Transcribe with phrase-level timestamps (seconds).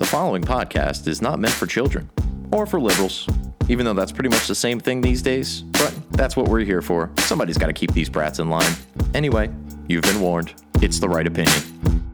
[0.00, 2.08] The following podcast is not meant for children
[2.52, 3.28] or for liberals,
[3.68, 5.60] even though that's pretty much the same thing these days.
[5.60, 7.10] But that's what we're here for.
[7.18, 8.72] Somebody's got to keep these brats in line.
[9.12, 9.50] Anyway,
[9.88, 10.54] you've been warned.
[10.80, 12.09] It's the right opinion.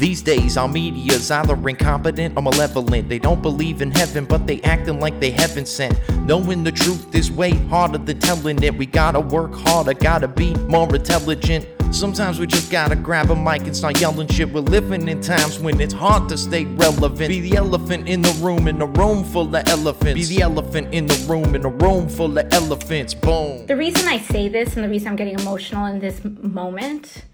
[0.00, 3.10] These days, our media's either incompetent or malevolent.
[3.10, 5.94] They don't believe in heaven, but they acting like they heaven sent.
[6.24, 8.74] Knowing the truth is way harder than telling it.
[8.74, 11.68] We gotta work harder, gotta be more intelligent.
[11.90, 14.50] Sometimes we just gotta grab a mic and start yelling shit.
[14.50, 17.28] We're living in times when it's hard to stay relevant.
[17.28, 20.28] Be the elephant in the room, in a room full of elephants.
[20.30, 23.12] Be the elephant in the room, in a room full of elephants.
[23.12, 23.66] Boom.
[23.66, 27.24] The reason I say this and the reason I'm getting emotional in this moment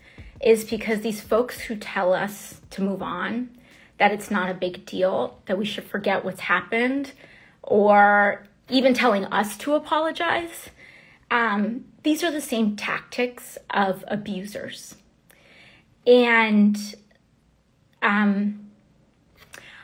[0.40, 3.50] is because these folks who tell us to move on,
[3.98, 7.12] that it's not a big deal, that we should forget what's happened,
[7.62, 10.70] or even telling us to apologize,
[11.30, 14.96] um, these are the same tactics of abusers.
[16.06, 16.76] And
[18.02, 18.70] um,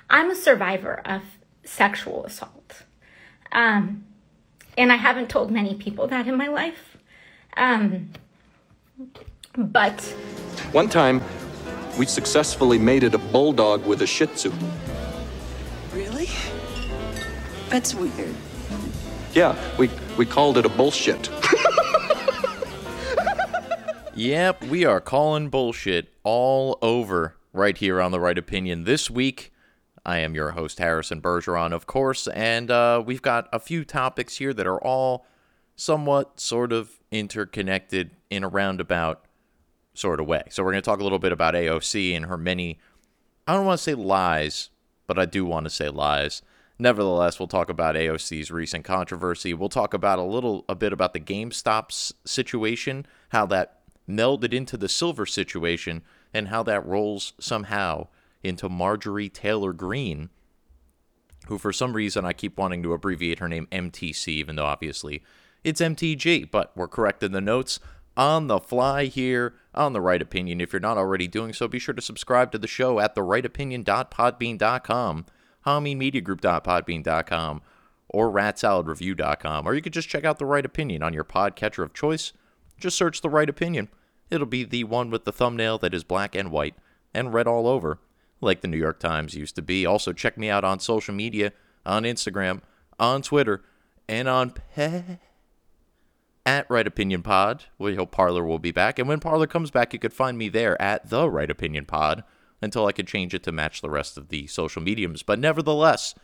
[0.09, 1.23] I'm a survivor of
[1.65, 2.83] sexual assault.
[3.51, 4.05] Um,
[4.77, 6.97] and I haven't told many people that in my life.
[9.57, 10.01] But
[10.73, 11.23] One time,
[11.99, 14.53] we successfully mated a bulldog with a shih tzu.
[15.93, 16.29] Really?
[17.69, 18.35] That's weird.
[19.35, 21.29] Yeah, we, we called it a bullshit.
[24.15, 28.85] Yep, we are calling bullshit all over right here on The Right Opinion.
[28.85, 29.55] This week,
[30.05, 34.37] I am your host, Harrison Bergeron, of course, and uh, we've got a few topics
[34.37, 35.25] here that are all
[35.77, 39.25] somewhat sort of interconnected in a roundabout
[39.95, 40.43] sort of way.
[40.51, 42.79] So we're going to talk a little bit about AOC and her many,
[43.47, 44.71] I don't want to say lies,
[45.07, 46.43] but I do want to say lies.
[46.79, 49.55] Nevertheless, we'll talk about AOC's recent controversy.
[49.55, 54.77] We'll talk about a little a bit about the GameStop situation, how that melded into
[54.77, 56.03] the silver situation,
[56.35, 58.09] and how that rolls somehow
[58.43, 60.31] into Marjorie Taylor Greene,
[61.47, 65.23] who for some reason I keep wanting to abbreviate her name MTC, even though obviously
[65.63, 67.79] it's MTG, but we're correcting the notes
[68.17, 70.61] on the fly here on The Right Opinion.
[70.61, 75.27] If you're not already doing so, be sure to subscribe to the show at therightopinion.podbean.com,
[75.67, 77.63] homemediagroup.podbean.com,
[78.09, 79.67] or ratsaladreview.com.
[79.67, 82.33] Or you could just check out The Right Opinion on your podcatcher of choice.
[82.79, 83.89] Just search The Right Opinion.
[84.31, 86.75] It'll be the one with the thumbnail that is black and white
[87.15, 87.99] and red all over,
[88.41, 89.87] like the New York Times used to be.
[89.87, 91.53] Also, check me out on social media,
[91.85, 92.63] on Instagram,
[92.99, 93.63] on Twitter,
[94.09, 95.19] and on Pe-
[96.45, 97.65] at Right Opinion Pod.
[97.79, 98.99] We hope Parler will be back.
[98.99, 102.25] And when Parler comes back, you could find me there at The Right Opinion Pod
[102.61, 105.23] until I could change it to match the rest of the social mediums.
[105.23, 106.15] But nevertheless,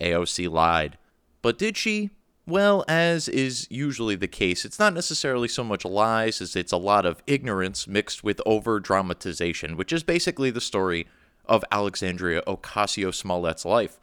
[0.00, 0.98] AOC lied.
[1.42, 2.10] But did she?
[2.46, 6.76] Well, as is usually the case, it's not necessarily so much lies as it's a
[6.76, 11.06] lot of ignorance mixed with over dramatization, which is basically the story
[11.44, 14.00] of Alexandria Ocasio Smollett's life.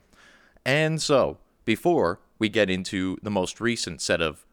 [0.66, 4.46] And so, before we get into the most recent set of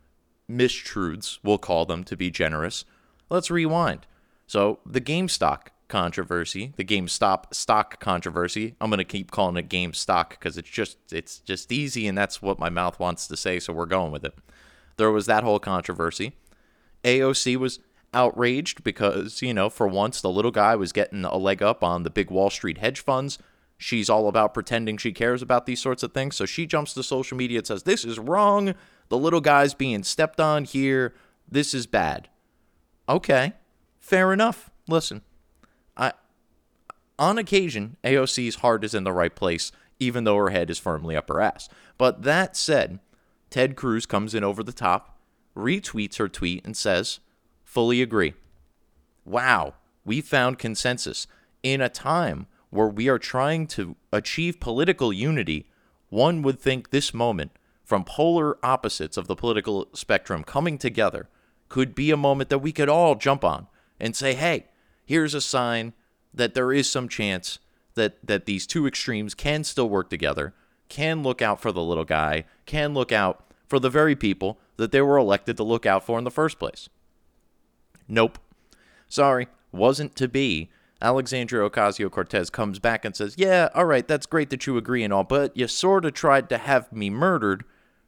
[0.50, 2.84] mistruths, we'll call them to be generous,
[3.31, 4.06] let's rewind.
[4.47, 10.31] So, the GameStop controversy, the GameStop stock controversy, I'm going to keep calling it GameStop
[10.31, 13.72] because it's just it's just easy and that's what my mouth wants to say, so
[13.72, 14.34] we're going with it.
[14.97, 16.33] There was that whole controversy.
[17.04, 17.81] AOC was
[18.15, 22.03] outraged because, you know, for once the little guy was getting a leg up on
[22.03, 23.38] the big Wall Street hedge funds.
[23.77, 26.37] She's all about pretending she cares about these sorts of things.
[26.37, 28.75] So she jumps to social media and says, This is wrong.
[29.09, 31.15] The little guy's being stepped on here.
[31.50, 32.28] This is bad.
[33.09, 33.53] Okay,
[34.00, 34.70] fair enough.
[34.88, 35.22] Listen,
[35.97, 36.12] I
[37.19, 41.16] on occasion AOC's heart is in the right place, even though her head is firmly
[41.16, 41.69] up her ass.
[41.98, 42.98] But that said,
[43.50, 45.19] Ted Cruz comes in over the top,
[45.56, 47.21] retweets her tweet, and says,
[47.62, 48.34] "Fully agree."
[49.25, 51.26] Wow, we found consensus
[51.62, 55.69] in a time where we are trying to achieve political unity.
[56.09, 57.53] One would think this moment,
[57.84, 61.28] from polar opposites of the political spectrum coming together,
[61.69, 63.66] could be a moment that we could all jump on
[64.01, 64.66] and say, hey,
[65.04, 65.92] here's a sign
[66.33, 67.59] that there is some chance
[67.95, 70.54] that, that these two extremes can still work together,
[70.89, 74.92] can look out for the little guy, can look out for the very people that
[74.92, 76.89] they were elected to look out for in the first place.
[78.09, 78.39] Nope.
[79.09, 80.71] Sorry, wasn't to be.
[81.01, 85.04] Alexandria Ocasio Cortez comes back and says, Yeah, all right, that's great that you agree
[85.04, 87.65] and all, but you sort of tried to have me murdered,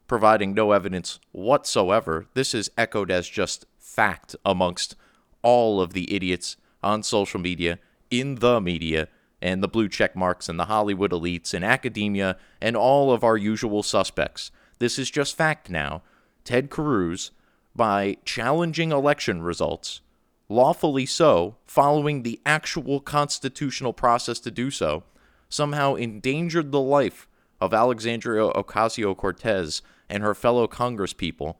[0.07, 2.27] providing no evidence whatsoever.
[2.33, 4.95] This is echoed as just fact amongst
[5.41, 9.07] all of the idiots on social media, in the media,
[9.41, 13.37] and the blue check marks and the Hollywood elites and academia and all of our
[13.37, 14.51] usual suspects.
[14.79, 16.03] This is just fact now.
[16.43, 17.31] Ted Cruz
[17.75, 20.01] by challenging election results,
[20.49, 25.03] lawfully so, following the actual constitutional process to do so,
[25.49, 27.27] somehow endangered the life
[27.61, 31.55] of Alexandria Ocasio Cortez and her fellow congresspeople.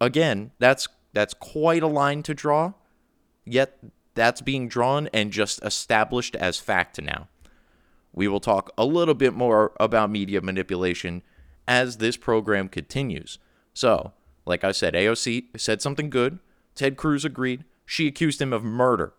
[0.00, 2.74] Again, that's that's quite a line to draw,
[3.44, 3.78] yet
[4.14, 7.28] that's being drawn and just established as fact now.
[8.12, 11.22] We will talk a little bit more about media manipulation
[11.66, 13.38] as this program continues.
[13.72, 14.12] So,
[14.44, 16.40] like I said, AOC said something good.
[16.74, 17.64] Ted Cruz agreed.
[17.86, 19.12] She accused him of murder.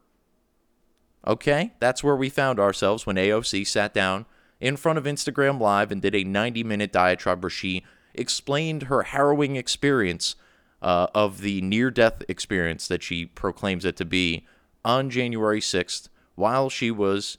[1.26, 4.26] Okay, that's where we found ourselves when AOC sat down
[4.60, 9.04] in front of Instagram Live and did a 90 minute diatribe where she explained her
[9.04, 10.36] harrowing experience
[10.82, 14.46] uh, of the near death experience that she proclaims it to be
[14.84, 17.38] on January 6th while she was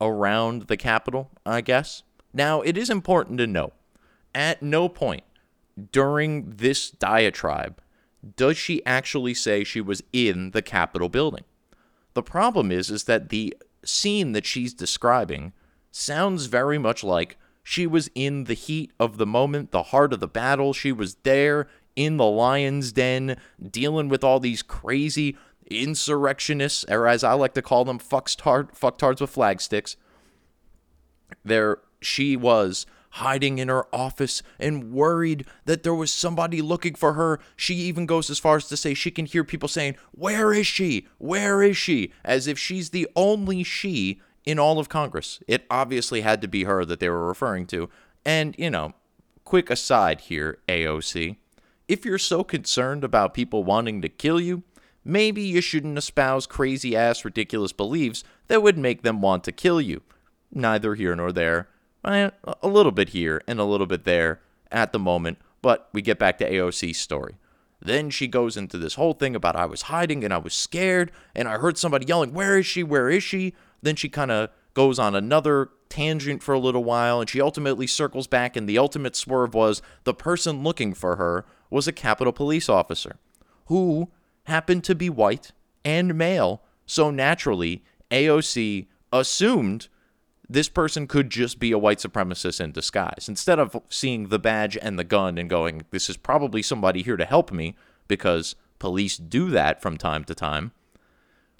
[0.00, 2.02] around the Capitol, I guess.
[2.32, 3.72] Now, it is important to note
[4.34, 5.24] at no point
[5.92, 7.80] during this diatribe
[8.34, 11.44] does she actually say she was in the Capitol building.
[12.14, 15.52] The problem is is that the scene that she's describing
[15.90, 20.20] sounds very much like she was in the heat of the moment, the heart of
[20.20, 20.72] the battle.
[20.72, 21.66] She was there
[21.96, 25.36] in the lion's den dealing with all these crazy
[25.68, 29.96] insurrectionists, or as I like to call them, fucktard, fucktards with flagsticks.
[31.44, 37.14] There she was hiding in her office and worried that there was somebody looking for
[37.14, 37.40] her.
[37.56, 40.68] She even goes as far as to say she can hear people saying, Where is
[40.68, 41.08] she?
[41.18, 42.12] Where is she?
[42.24, 45.40] As if she's the only she in all of Congress.
[45.46, 47.90] It obviously had to be her that they were referring to.
[48.24, 48.94] And, you know,
[49.44, 51.36] quick aside here, AOC.
[51.88, 54.62] If you're so concerned about people wanting to kill you,
[55.04, 59.80] maybe you shouldn't espouse crazy ass ridiculous beliefs that would make them want to kill
[59.80, 60.02] you.
[60.52, 61.68] Neither here nor there
[62.04, 62.30] eh,
[62.62, 64.40] a little bit here and a little bit there
[64.70, 67.36] at the moment, but we get back to AOC's story.
[67.80, 71.12] Then she goes into this whole thing about I was hiding and I was scared
[71.34, 72.82] and I heard somebody yelling, Where is she?
[72.82, 73.54] Where is she?
[73.86, 77.86] Then she kind of goes on another tangent for a little while and she ultimately
[77.86, 78.56] circles back.
[78.56, 83.16] And the ultimate swerve was the person looking for her was a Capitol Police officer
[83.66, 84.10] who
[84.44, 85.52] happened to be white
[85.84, 86.62] and male.
[86.84, 89.88] So naturally, AOC assumed
[90.48, 93.26] this person could just be a white supremacist in disguise.
[93.28, 97.16] Instead of seeing the badge and the gun and going, this is probably somebody here
[97.16, 97.76] to help me,
[98.08, 100.72] because police do that from time to time,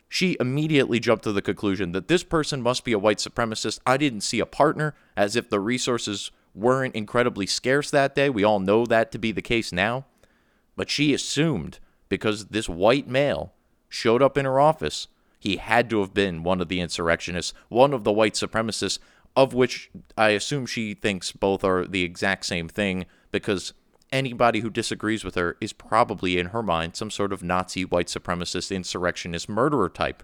[0.08, 3.80] she immediately jumped to the conclusion that this person must be a white supremacist.
[3.86, 8.30] I didn't see a partner, as if the resources weren't incredibly scarce that day.
[8.30, 10.06] We all know that to be the case now.
[10.76, 13.52] But she assumed, because this white male
[13.88, 15.08] showed up in her office,
[15.38, 18.98] he had to have been one of the insurrectionists, one of the white supremacists,
[19.34, 23.74] of which I assume she thinks both are the exact same thing because
[24.12, 28.06] anybody who disagrees with her is probably in her mind some sort of Nazi white
[28.06, 30.22] supremacist insurrectionist murderer type.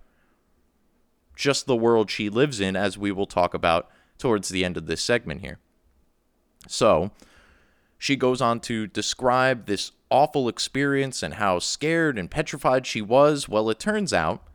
[1.34, 3.88] Just the world she lives in, as we will talk about
[4.19, 5.58] towards the end of this segment here.
[6.69, 7.11] So,
[7.99, 13.49] she goes on to describe this awful experience and how scared and petrified she was.
[13.49, 14.46] Well, it turns out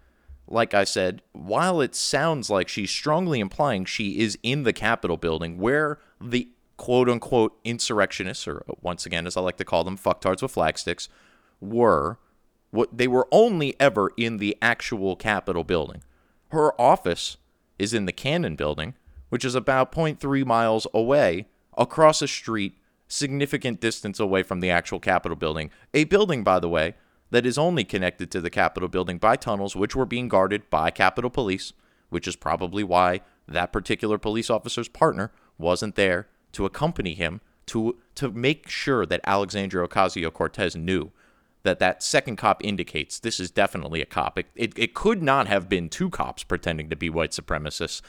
[0.48, 5.18] like I said, while it sounds like she's strongly implying she is in the Capitol
[5.18, 9.84] building where the quote unquote insurrectionists, or uh, once again, as I like to call
[9.84, 11.10] them, fucktards with flagsticks,
[11.60, 12.20] were,
[12.72, 16.04] what they were only ever in the actual Capitol building.
[16.50, 17.38] Her office
[17.78, 18.94] is in the Cannon building,
[19.30, 25.00] which is about 0.3 miles away across a street, significant distance away from the actual
[25.00, 25.70] Capitol building.
[25.94, 26.96] A building, by the way,
[27.30, 30.92] that is only connected to the Capitol building by tunnels, which were being guarded by
[30.92, 31.74] Capitol Police,
[32.10, 37.98] which is probably why that particular police officer's partner wasn't there to accompany him to
[38.16, 41.12] to make sure that Alexandria Ocasio Cortez knew
[41.64, 44.40] that that second cop indicates this is definitely a cop.
[44.40, 48.02] It, it, it could not have been two cops pretending to be white supremacists.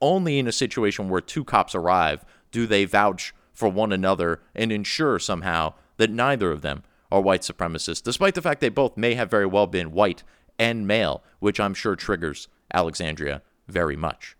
[0.00, 4.72] Only in a situation where two cops arrive do they vouch for one another and
[4.72, 9.14] ensure somehow that neither of them are white supremacists, despite the fact they both may
[9.14, 10.22] have very well been white
[10.58, 14.36] and male, which I'm sure triggers Alexandria very much.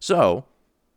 [0.00, 0.44] So,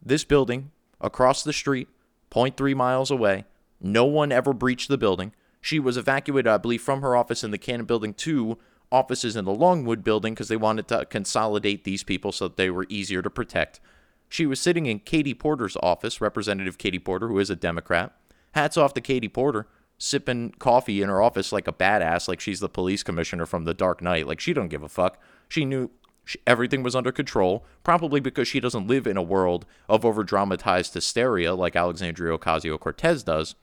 [0.01, 1.89] this building across the street,
[2.31, 3.45] 0.3 miles away,
[3.79, 5.33] no one ever breached the building.
[5.59, 8.57] She was evacuated, I believe, from her office in the Cannon building to
[8.91, 12.69] offices in the Longworth building because they wanted to consolidate these people so that they
[12.69, 13.79] were easier to protect.
[14.27, 18.13] She was sitting in Katie Porter's office, Representative Katie Porter, who is a Democrat.
[18.53, 19.67] Hats off to Katie Porter
[20.01, 23.73] sipping coffee in her office like a badass, like she's the police commissioner from The
[23.73, 24.25] Dark Knight.
[24.25, 25.21] Like she don't give a fuck.
[25.47, 25.91] She knew
[26.47, 30.93] everything was under control, probably because she doesn't live in a world of over dramatized
[30.93, 33.55] hysteria like Alexandria Ocasio Cortez does.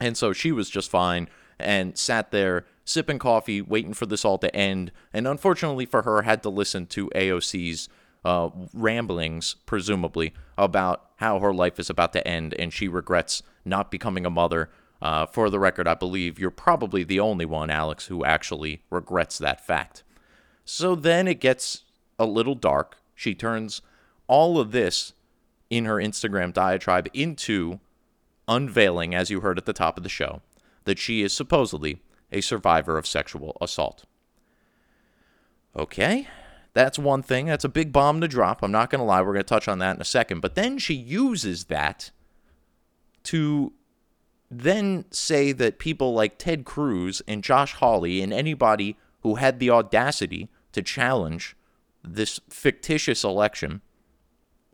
[0.00, 1.28] And so she was just fine.
[1.58, 4.90] and sat there sipping coffee, waiting for this all to end.
[5.12, 7.88] And unfortunately for her, had to listen to AOC's
[8.24, 13.90] uh, ramblings, presumably, about how her life is about to end and she regrets not
[13.90, 14.70] becoming a mother.
[15.00, 19.38] Uh, for the record, I believe you're probably the only one, Alex, who actually regrets
[19.38, 20.04] that fact.
[20.64, 21.84] So then it gets
[22.18, 22.98] a little dark.
[23.14, 23.82] She turns
[24.26, 25.12] all of this
[25.70, 27.80] in her Instagram diatribe into
[28.48, 30.42] unveiling, as you heard at the top of the show,
[30.84, 32.00] that she is supposedly
[32.30, 34.04] a survivor of sexual assault.
[35.76, 36.28] Okay,
[36.74, 37.46] that's one thing.
[37.46, 38.62] That's a big bomb to drop.
[38.62, 39.20] I'm not going to lie.
[39.22, 40.40] We're going to touch on that in a second.
[40.40, 42.10] But then she uses that
[43.24, 43.72] to
[44.50, 49.70] then say that people like Ted Cruz and Josh Hawley and anybody who had the
[49.70, 51.56] audacity to challenge
[52.04, 53.80] this fictitious election,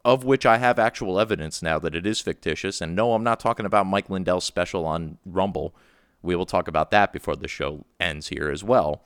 [0.05, 2.81] of which I have actual evidence now that it is fictitious.
[2.81, 5.75] And no, I'm not talking about Mike Lindell's special on Rumble.
[6.23, 9.05] We will talk about that before the show ends here as well.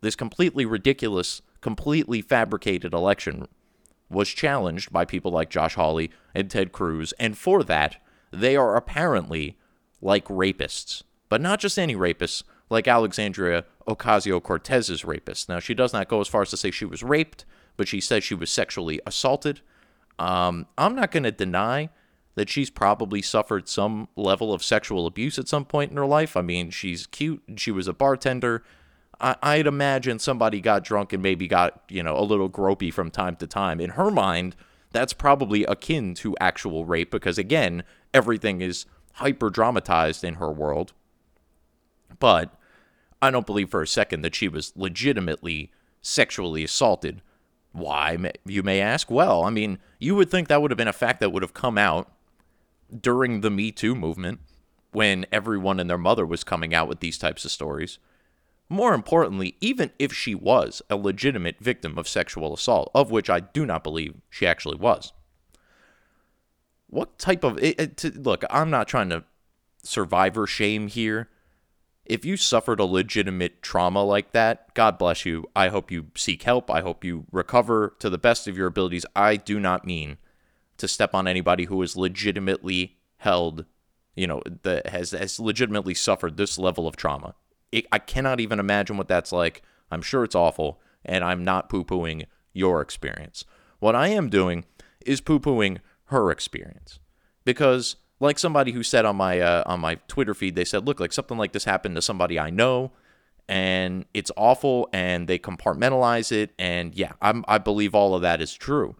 [0.00, 3.48] This completely ridiculous, completely fabricated election
[4.10, 7.12] was challenged by people like Josh Hawley and Ted Cruz.
[7.18, 7.96] And for that,
[8.30, 9.56] they are apparently
[10.00, 11.02] like rapists.
[11.28, 15.48] But not just any rapists, like Alexandria Ocasio Cortez's rapist.
[15.48, 17.44] Now, she does not go as far as to say she was raped,
[17.76, 19.60] but she says she was sexually assaulted.
[20.18, 21.90] Um, I'm not going to deny
[22.34, 26.36] that she's probably suffered some level of sexual abuse at some point in her life.
[26.36, 27.42] I mean, she's cute.
[27.56, 28.64] She was a bartender.
[29.20, 33.10] I, would imagine somebody got drunk and maybe got, you know, a little gropey from
[33.10, 33.80] time to time.
[33.80, 34.56] In her mind,
[34.90, 40.92] that's probably akin to actual rape because, again, everything is hyper dramatized in her world.
[42.18, 42.58] But
[43.24, 47.22] I don't believe for a second that she was legitimately sexually assaulted.
[47.72, 49.10] Why, you may ask?
[49.10, 51.54] Well, I mean, you would think that would have been a fact that would have
[51.54, 52.12] come out
[53.00, 54.40] during the Me Too movement
[54.92, 57.98] when everyone and their mother was coming out with these types of stories.
[58.68, 63.40] More importantly, even if she was a legitimate victim of sexual assault, of which I
[63.40, 65.12] do not believe she actually was,
[66.86, 68.44] what type of it, it, to, look?
[68.50, 69.24] I'm not trying to
[69.82, 71.28] survivor shame here.
[72.04, 75.46] If you suffered a legitimate trauma like that, God bless you.
[75.56, 76.70] I hope you seek help.
[76.70, 79.06] I hope you recover to the best of your abilities.
[79.16, 80.18] I do not mean
[80.76, 83.64] to step on anybody who is legitimately held,
[84.14, 87.34] you know, that has has legitimately suffered this level of trauma.
[87.72, 89.62] It, I cannot even imagine what that's like.
[89.90, 93.44] I'm sure it's awful, and I'm not poo pooing your experience.
[93.78, 94.64] What I am doing
[95.06, 96.98] is poo pooing her experience.
[97.44, 101.00] Because like somebody who said on my uh, on my Twitter feed, they said, "Look,
[101.00, 102.92] like something like this happened to somebody I know,
[103.48, 108.40] and it's awful, and they compartmentalize it, and yeah, I'm, I believe all of that
[108.40, 108.96] is true.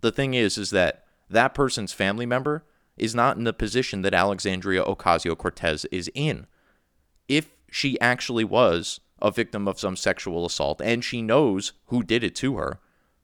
[0.00, 2.64] The thing is, is that that person's family member
[2.96, 6.46] is not in the position that Alexandria Ocasio Cortez is in.
[7.28, 12.22] If she actually was a victim of some sexual assault and she knows who did
[12.22, 12.78] it to her,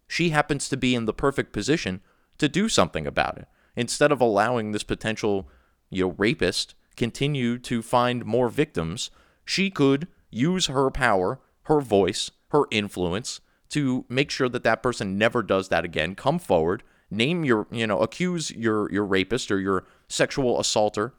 [0.08, 2.00] she happens to be in the perfect position
[2.38, 5.48] to do something about it instead of allowing this potential
[5.90, 9.10] you know rapist continue to find more victims
[9.44, 15.16] she could use her power her voice her influence to make sure that that person
[15.16, 19.60] never does that again come forward name your you know accuse your your rapist or
[19.60, 21.14] your sexual assaulter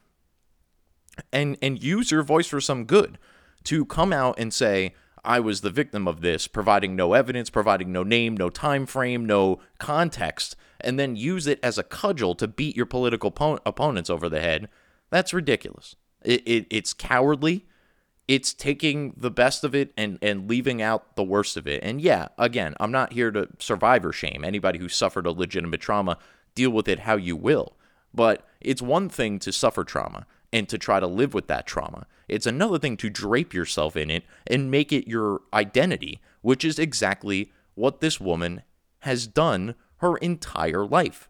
[1.31, 3.17] and and use your voice for some good
[3.63, 4.93] to come out and say
[5.25, 9.25] I was the victim of this, providing no evidence, providing no name, no time frame,
[9.25, 14.09] no context, and then use it as a cudgel to beat your political po- opponents
[14.09, 14.67] over the head,
[15.09, 15.95] that's ridiculous.
[16.23, 17.65] It, it, it's cowardly.
[18.27, 21.83] It's taking the best of it and, and leaving out the worst of it.
[21.83, 24.43] And yeah, again, I'm not here to survivor shame.
[24.45, 26.17] Anybody who suffered a legitimate trauma,
[26.55, 27.75] deal with it how you will.
[28.13, 32.05] But it's one thing to suffer trauma and to try to live with that trauma.
[32.29, 36.77] It's another thing to drape yourself in it and make it your identity, which is
[36.77, 38.61] exactly what this woman
[38.99, 41.29] has done her entire life.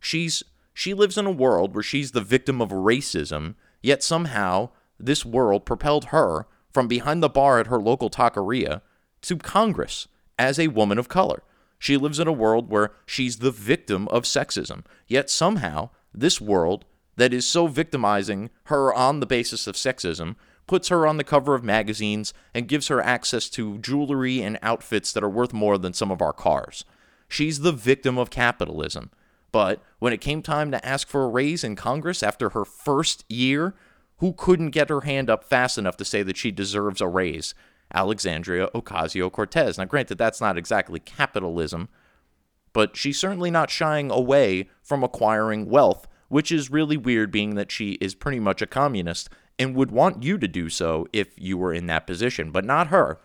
[0.00, 0.42] She's
[0.74, 5.66] she lives in a world where she's the victim of racism, yet somehow this world
[5.66, 8.80] propelled her from behind the bar at her local taqueria
[9.20, 11.42] to Congress as a woman of color.
[11.78, 16.86] She lives in a world where she's the victim of sexism, yet somehow this world
[17.16, 21.54] that is so victimizing her on the basis of sexism puts her on the cover
[21.54, 25.92] of magazines and gives her access to jewelry and outfits that are worth more than
[25.92, 26.84] some of our cars.
[27.28, 29.10] She's the victim of capitalism.
[29.50, 33.24] But when it came time to ask for a raise in Congress after her first
[33.28, 33.74] year,
[34.18, 37.54] who couldn't get her hand up fast enough to say that she deserves a raise?
[37.94, 39.76] Alexandria Ocasio Cortez.
[39.76, 41.88] Now, granted, that's not exactly capitalism,
[42.72, 47.70] but she's certainly not shying away from acquiring wealth, which is really weird, being that
[47.70, 51.58] she is pretty much a communist and would want you to do so if you
[51.58, 53.20] were in that position, but not her.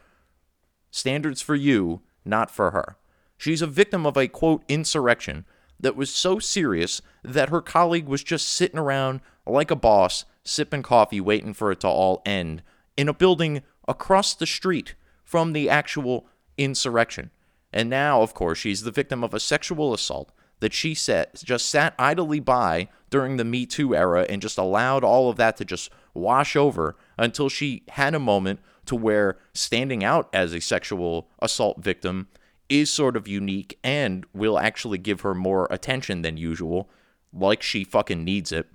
[0.92, 2.98] Standards for you, not for her.
[3.38, 5.46] She's a victim of a quote insurrection
[5.80, 10.84] that was so serious that her colleague was just sitting around like a boss, sipping
[10.84, 12.62] coffee, waiting for it to all end
[12.98, 17.32] in a building across the street from the actual insurrection.
[17.72, 21.70] And now, of course, she's the victim of a sexual assault that she sat, just
[21.70, 25.66] sat idly by during the Me Too era and just allowed all of that to
[25.66, 31.30] just wash over until she had a moment to where standing out as a sexual
[31.40, 32.28] assault victim
[32.70, 36.90] is sort of unique and will actually give her more attention than usual,
[37.34, 38.68] like she fucking needs it.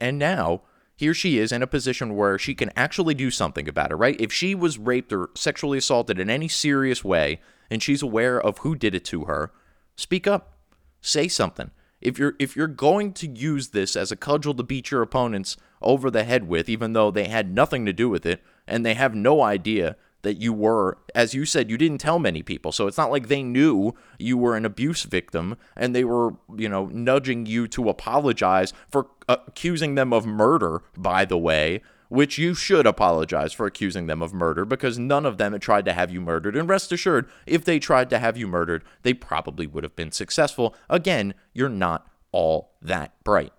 [0.00, 0.62] And now,
[0.96, 4.20] here she is in a position where she can actually do something about it, right?
[4.20, 8.58] If she was raped or sexually assaulted in any serious way and she's aware of
[8.58, 9.52] who did it to her,
[9.94, 10.54] speak up.
[11.00, 11.70] Say something.
[12.00, 15.56] If you're if you're going to use this as a cudgel to beat your opponents
[15.80, 18.94] over the head with, even though they had nothing to do with it and they
[18.94, 22.72] have no idea that you were, as you said, you didn't tell many people.
[22.72, 26.68] So it's not like they knew you were an abuse victim and they were, you
[26.68, 32.54] know, nudging you to apologize for accusing them of murder, by the way, which you
[32.54, 36.10] should apologize for accusing them of murder because none of them had tried to have
[36.10, 36.56] you murdered.
[36.56, 40.12] And rest assured, if they tried to have you murdered, they probably would have been
[40.12, 40.74] successful.
[40.88, 43.52] Again, you're not all that bright.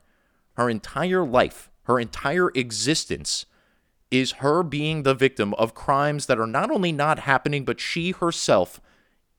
[0.53, 3.45] Her entire life, her entire existence,
[4.09, 8.11] is her being the victim of crimes that are not only not happening, but she
[8.11, 8.79] herself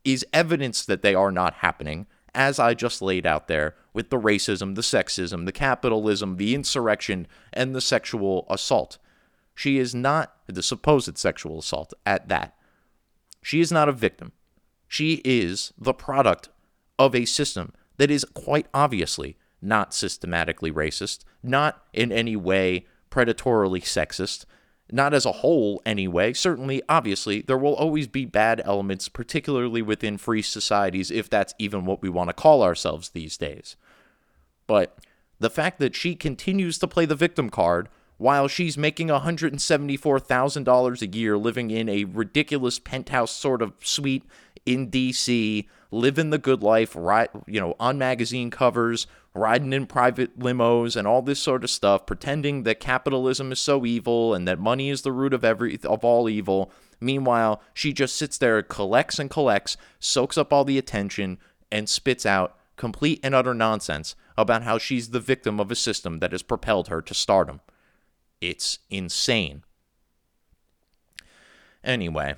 [0.05, 4.19] is evidence that they are not happening, as I just laid out there with the
[4.19, 8.99] racism, the sexism, the capitalism, the insurrection, and the sexual assault.
[9.55, 12.55] She is not the supposed sexual assault at that.
[13.43, 14.33] She is not a victim.
[14.87, 16.49] She is the product
[16.99, 23.83] of a system that is quite obviously not systematically racist, not in any way predatorily
[23.83, 24.45] sexist,
[24.91, 26.33] not as a whole anyway.
[26.33, 31.85] Certainly, obviously, there will always be bad elements, particularly within free societies, if that's even
[31.85, 33.77] what we want to call ourselves these days.
[34.67, 34.99] But
[35.39, 41.17] the fact that she continues to play the victim card while she's making $174,000 a
[41.17, 44.25] year living in a ridiculous penthouse sort of suite
[44.67, 50.39] in DC, living the good life, right, you know, on magazine covers, riding in private
[50.39, 54.59] limos and all this sort of stuff, pretending that capitalism is so evil and that
[54.59, 56.73] money is the root of every of all evil.
[57.01, 61.39] Meanwhile, she just sits there, collects and collects, soaks up all the attention,
[61.71, 66.21] and spits out complete and utter nonsense about how she's the victim of a system
[66.21, 67.61] that has propelled her to stardom.
[68.41, 69.65] It's insane.
[71.85, 72.35] Anyway,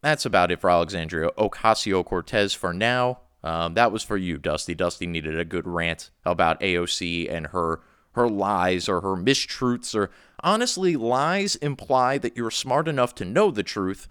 [0.00, 3.20] that's about it for Alexandria Ocasio Cortez for now.
[3.42, 4.74] Um, that was for you, Dusty.
[4.74, 7.80] Dusty needed a good rant about AOC and her
[8.12, 10.10] her lies or her mistruths or
[10.42, 14.08] honestly lies imply that you're smart enough to know the truth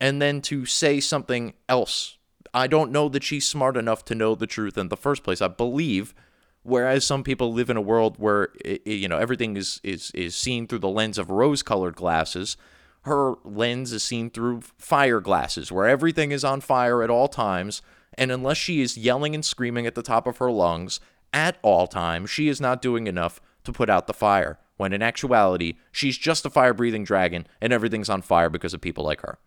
[0.00, 2.16] and then to say something else.
[2.54, 5.42] I don't know that she's smart enough to know the truth in the first place.
[5.42, 6.14] I believe
[6.62, 10.34] whereas some people live in a world where it, you know everything is is is
[10.34, 12.56] seen through the lens of rose-colored glasses
[13.02, 17.80] her lens is seen through fire glasses where everything is on fire at all times
[18.18, 21.00] and unless she is yelling and screaming at the top of her lungs
[21.32, 24.58] at all times, she is not doing enough to put out the fire.
[24.76, 28.80] When in actuality, she's just a fire breathing dragon and everything's on fire because of
[28.80, 29.38] people like her.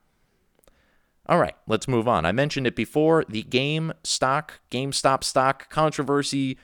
[1.28, 2.26] All right, let's move on.
[2.26, 6.58] I mentioned it before the game stock, GameStop stock controversy,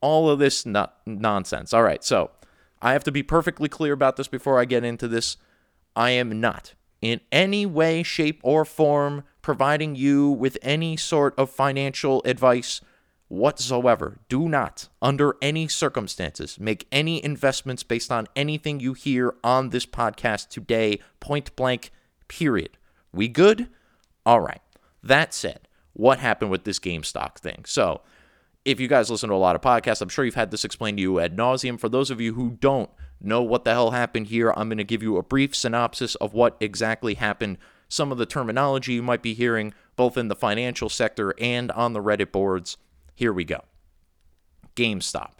[0.00, 1.72] all of this no- nonsense.
[1.74, 2.30] All right, so
[2.80, 5.36] I have to be perfectly clear about this before I get into this.
[5.94, 11.48] I am not in any way, shape, or form providing you with any sort of
[11.48, 12.82] financial advice
[13.28, 14.18] whatsoever.
[14.28, 19.86] Do not, under any circumstances, make any investments based on anything you hear on this
[19.86, 21.92] podcast today, point blank,
[22.28, 22.76] period.
[23.10, 23.70] We good?
[24.26, 24.60] All right.
[25.02, 25.60] That said,
[25.94, 27.64] what happened with this GameStop thing?
[27.64, 28.02] So,
[28.66, 30.98] if you guys listen to a lot of podcasts, I'm sure you've had this explained
[30.98, 31.80] to you ad nauseum.
[31.80, 34.84] For those of you who don't know what the hell happened here, I'm going to
[34.84, 37.56] give you a brief synopsis of what exactly happened
[37.88, 41.92] some of the terminology you might be hearing both in the financial sector and on
[41.92, 42.76] the Reddit boards.
[43.14, 43.64] Here we go
[44.76, 45.32] GameStop.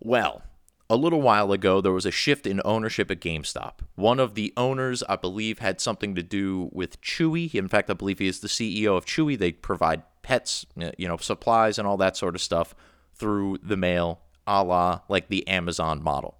[0.00, 0.42] Well,
[0.88, 3.80] a little while ago, there was a shift in ownership at GameStop.
[3.94, 7.54] One of the owners, I believe, had something to do with Chewy.
[7.54, 9.38] In fact, I believe he is the CEO of Chewy.
[9.38, 12.74] They provide pets, you know, supplies and all that sort of stuff
[13.14, 16.36] through the mail, a la like the Amazon model.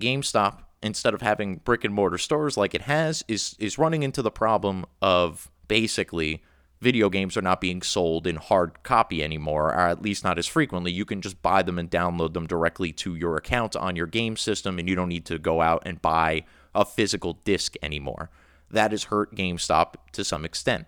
[0.00, 4.22] GameStop instead of having brick and mortar stores like it has is is running into
[4.22, 6.42] the problem of basically
[6.80, 10.46] video games are not being sold in hard copy anymore, or at least not as
[10.46, 10.92] frequently.
[10.92, 14.36] You can just buy them and download them directly to your account on your game
[14.36, 18.30] system, and you don't need to go out and buy a physical disc anymore.
[18.70, 20.86] That has hurt GameStop to some extent.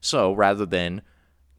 [0.00, 1.02] So rather than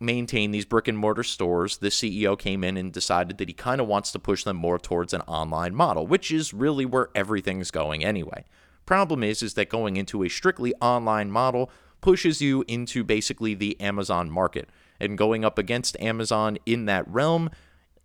[0.02, 3.80] maintain these brick and mortar stores, the CEO came in and decided that he kind
[3.80, 7.72] of wants to push them more towards an online model, which is really where everything's
[7.72, 8.44] going anyway.
[8.86, 13.80] Problem is is that going into a strictly online model pushes you into basically the
[13.80, 14.70] Amazon market.
[15.00, 17.50] And going up against Amazon in that realm,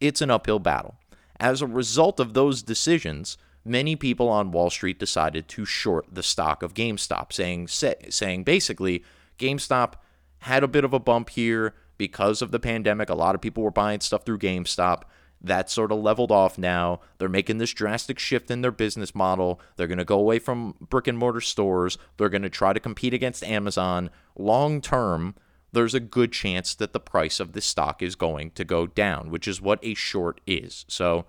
[0.00, 0.96] it's an uphill battle.
[1.40, 6.22] As a result of those decisions, many people on Wall Street decided to short the
[6.22, 9.04] stock of GameStop, saying say, saying basically
[9.38, 9.94] GameStop
[10.40, 13.09] had a bit of a bump here because of the pandemic.
[13.09, 15.02] A lot of people were buying stuff through GameStop.
[15.40, 17.00] That sort of leveled off now.
[17.18, 19.61] They're making this drastic shift in their business model.
[19.76, 21.98] They're going to go away from brick and mortar stores.
[22.16, 24.11] They're going to try to compete against Amazon.
[24.37, 25.35] Long term,
[25.72, 29.30] there's a good chance that the price of this stock is going to go down,
[29.30, 30.87] which is what a short is.
[30.88, 31.26] So,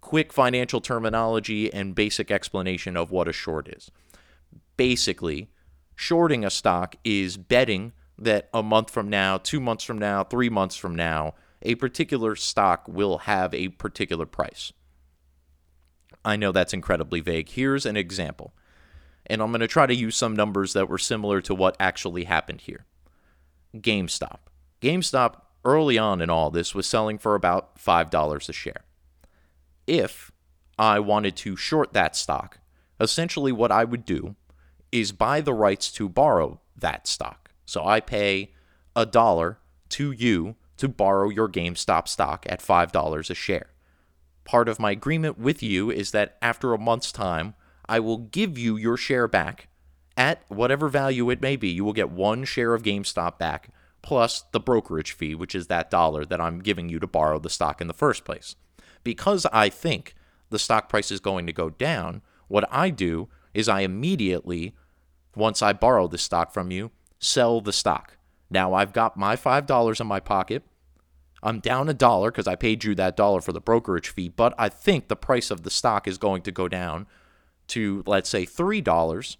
[0.00, 3.90] quick financial terminology and basic explanation of what a short is.
[4.76, 5.50] Basically,
[5.96, 10.48] shorting a stock is betting that a month from now, two months from now, three
[10.48, 14.72] months from now, a particular stock will have a particular price.
[16.24, 17.48] I know that's incredibly vague.
[17.48, 18.54] Here's an example.
[19.26, 22.24] And I'm going to try to use some numbers that were similar to what actually
[22.24, 22.86] happened here.
[23.76, 24.38] GameStop.
[24.80, 28.84] GameStop, early on in all this, was selling for about $5 a share.
[29.86, 30.30] If
[30.78, 32.58] I wanted to short that stock,
[33.00, 34.36] essentially what I would do
[34.90, 37.47] is buy the rights to borrow that stock.
[37.68, 38.54] So I pay
[38.96, 39.58] a dollar
[39.90, 43.72] to you to borrow your GameStop stock at $5 a share.
[44.44, 47.52] Part of my agreement with you is that after a month's time,
[47.86, 49.68] I will give you your share back
[50.16, 51.68] at whatever value it may be.
[51.68, 53.68] You will get one share of GameStop back
[54.00, 57.50] plus the brokerage fee, which is that dollar that I'm giving you to borrow the
[57.50, 58.56] stock in the first place.
[59.04, 60.14] Because I think
[60.48, 64.74] the stock price is going to go down, what I do is I immediately,
[65.36, 68.16] once I borrow the stock from you, sell the stock.
[68.50, 70.62] Now I've got my $5 in my pocket.
[71.42, 74.54] I'm down a dollar because I paid you that dollar for the brokerage fee, but
[74.58, 77.06] I think the price of the stock is going to go down
[77.68, 79.36] to, let's say, $3.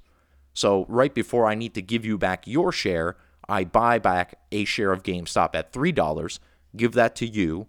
[0.54, 3.16] So right before I need to give you back your share,
[3.48, 6.38] I buy back a share of GameStop at $3,
[6.76, 7.66] give that to you.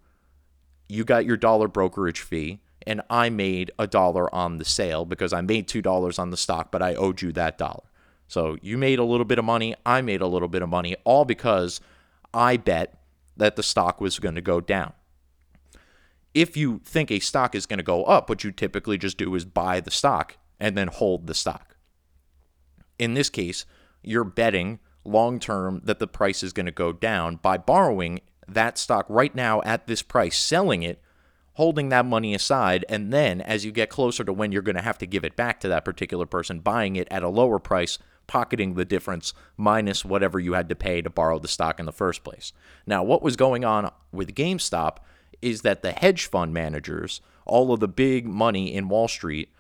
[0.88, 5.34] You got your dollar brokerage fee, and I made a dollar on the sale because
[5.34, 7.84] I made $2 on the stock, but I owed you that dollar.
[8.30, 10.96] So you made a little bit of money, I made a little bit of money,
[11.04, 11.82] all because
[12.32, 13.02] I bet
[13.36, 14.94] that the stock was going to go down.
[16.36, 19.34] If you think a stock is going to go up, what you typically just do
[19.34, 21.76] is buy the stock and then hold the stock.
[23.00, 23.66] In this case,
[24.04, 28.78] you're betting long term that the price is going to go down by borrowing that
[28.78, 31.02] stock right now at this price, selling it,
[31.54, 34.84] holding that money aside, and then as you get closer to when you're going to
[34.84, 37.98] have to give it back to that particular person, buying it at a lower price
[38.30, 41.92] pocketing the difference minus whatever you had to pay to borrow the stock in the
[41.92, 42.54] first place.
[42.86, 44.98] Now, what was going on with GameStop
[45.42, 49.52] is that the hedge fund managers, all of the big money in Wall Street,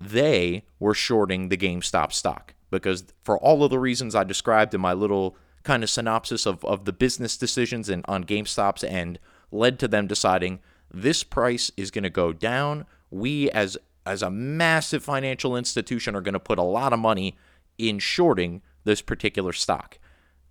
[0.00, 4.80] they were shorting the GameStop stock because for all of the reasons I described in
[4.80, 9.18] my little kind of synopsis of, of the business decisions and on GameStop's end
[9.50, 12.86] led to them deciding this price is going to go down.
[13.10, 17.36] We as as a massive financial institution are going to put a lot of money
[17.78, 19.98] in shorting this particular stock.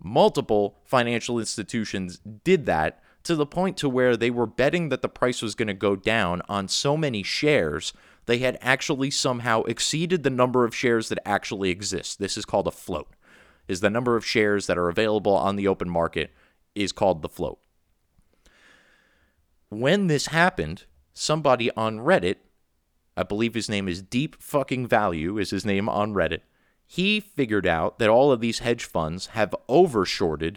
[0.02, 5.08] Multiple financial institutions did that to the point to where they were betting that the
[5.08, 7.92] price was going to go down on so many shares
[8.28, 12.18] they had actually somehow exceeded the number of shares that actually exist.
[12.18, 13.08] This is called a float.
[13.68, 16.30] Is the number of shares that are available on the open market
[16.74, 17.58] is called the float.
[19.70, 22.36] When this happened, somebody on Reddit,
[23.16, 26.42] I believe his name is Deep Fucking Value is his name on Reddit,
[26.90, 30.56] he figured out that all of these hedge funds have overshorted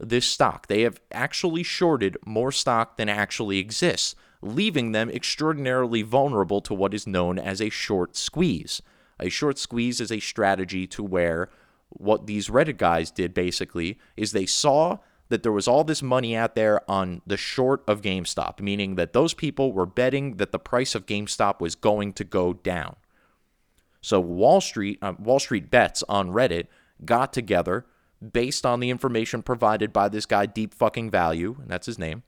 [0.00, 0.66] this stock.
[0.66, 6.94] They have actually shorted more stock than actually exists, leaving them extraordinarily vulnerable to what
[6.94, 8.82] is known as a short squeeze.
[9.20, 11.48] A short squeeze is a strategy to where
[11.90, 16.34] what these Reddit guys did basically is they saw that there was all this money
[16.34, 20.58] out there on the short of GameStop, meaning that those people were betting that the
[20.58, 22.96] price of GameStop was going to go down.
[24.08, 26.68] So Wall Street, uh, Wall Street bets on Reddit
[27.04, 27.84] got together
[28.32, 32.22] based on the information provided by this guy Deep Fucking Value, and that's his name.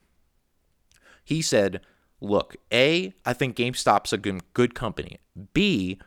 [1.24, 1.80] He said,
[2.20, 5.20] "Look, A, I think GameStop's a good, good company.
[5.54, 5.98] B,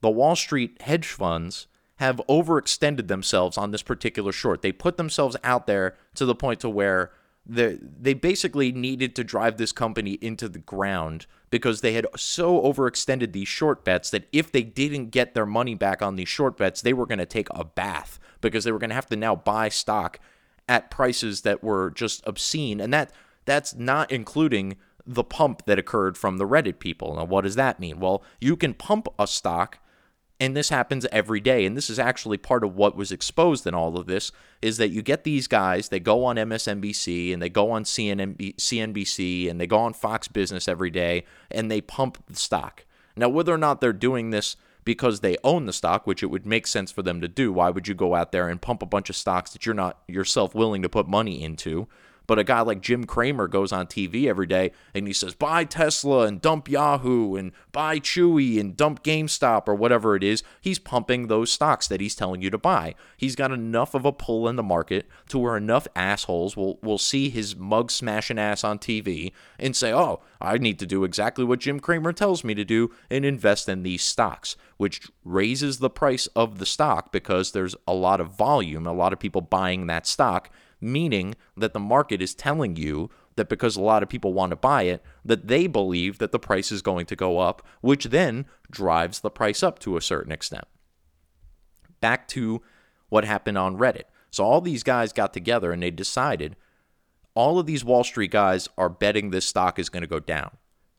[0.00, 4.60] the Wall Street hedge funds have overextended themselves on this particular short.
[4.60, 7.12] They put themselves out there to the point to where
[7.46, 12.62] they they basically needed to drive this company into the ground because they had so
[12.62, 16.56] overextended these short bets that if they didn't get their money back on these short
[16.56, 19.16] bets, they were going to take a bath because they were going to have to
[19.16, 20.18] now buy stock
[20.66, 23.12] at prices that were just obscene and that
[23.44, 27.16] that's not including the pump that occurred from the Reddit people.
[27.16, 28.00] Now what does that mean?
[28.00, 29.78] Well, you can pump a stock
[30.42, 31.64] and this happens every day.
[31.64, 34.88] And this is actually part of what was exposed in all of this is that
[34.88, 39.66] you get these guys they go on msnbc and they go on cnbc and they
[39.68, 42.84] go on fox business every day and they pump the stock.
[43.16, 46.44] Now whether or not they're doing this because they own the stock which it would
[46.44, 48.86] make sense for them to do why would you go out there and pump a
[48.86, 51.86] bunch of stocks that you're not yourself willing to put money into
[52.32, 55.64] but a guy like Jim Cramer goes on TV every day and he says, buy
[55.64, 60.42] Tesla and dump Yahoo and buy Chewy and dump GameStop or whatever it is.
[60.58, 62.94] He's pumping those stocks that he's telling you to buy.
[63.18, 66.96] He's got enough of a pull in the market to where enough assholes will, will
[66.96, 71.44] see his mug smashing ass on TV and say, oh, I need to do exactly
[71.44, 75.90] what Jim Cramer tells me to do and invest in these stocks, which raises the
[75.90, 79.86] price of the stock because there's a lot of volume, a lot of people buying
[79.88, 80.48] that stock
[80.82, 84.56] meaning that the market is telling you that because a lot of people want to
[84.56, 88.46] buy it, that they believe that the price is going to go up, which then
[88.70, 90.64] drives the price up to a certain extent.
[92.00, 92.62] Back to
[93.08, 94.04] what happened on Reddit.
[94.30, 96.56] So all these guys got together and they decided
[97.34, 100.56] all of these Wall Street guys are betting this stock is going to go down.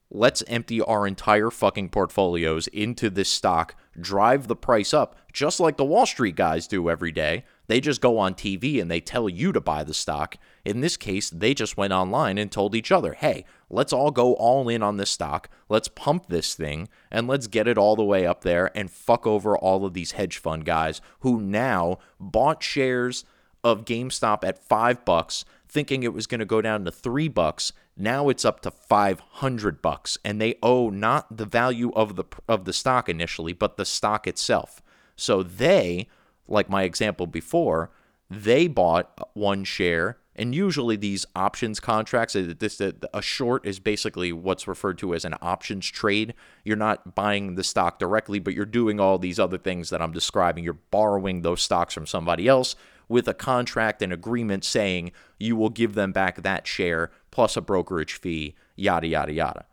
[0.09, 5.77] Let's empty our entire fucking portfolios into this stock, drive the price up, just like
[5.77, 9.29] the Wall Street guys do every day, they just go on TV and they tell
[9.29, 10.37] you to buy the stock.
[10.65, 14.33] In this case, they just went online and told each other, hey, let's all go
[14.33, 15.49] all in on this stock.
[15.69, 19.25] Let's pump this thing and let's get it all the way up there and fuck
[19.25, 23.23] over all of these hedge fund guys who now bought shares
[23.63, 27.71] of GameStop at five bucks, thinking it was going to go down to three bucks.
[27.95, 32.65] Now it's up to 500 bucks and they owe not the value of the of
[32.65, 34.81] the stock initially, but the stock itself.
[35.15, 36.07] So they
[36.47, 37.91] like my example before,
[38.29, 44.33] they bought one share and usually these options contracts uh, this a short is basically
[44.33, 46.33] what's referred to as an options trade.
[46.63, 50.11] You're not buying the stock directly but you're doing all these other things that i'm
[50.11, 50.63] describing.
[50.63, 52.75] You're borrowing those stocks from somebody else
[53.07, 57.61] with a contract and agreement saying you will give them back that share plus a
[57.61, 59.65] brokerage fee yada yada yada.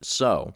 [0.00, 0.54] So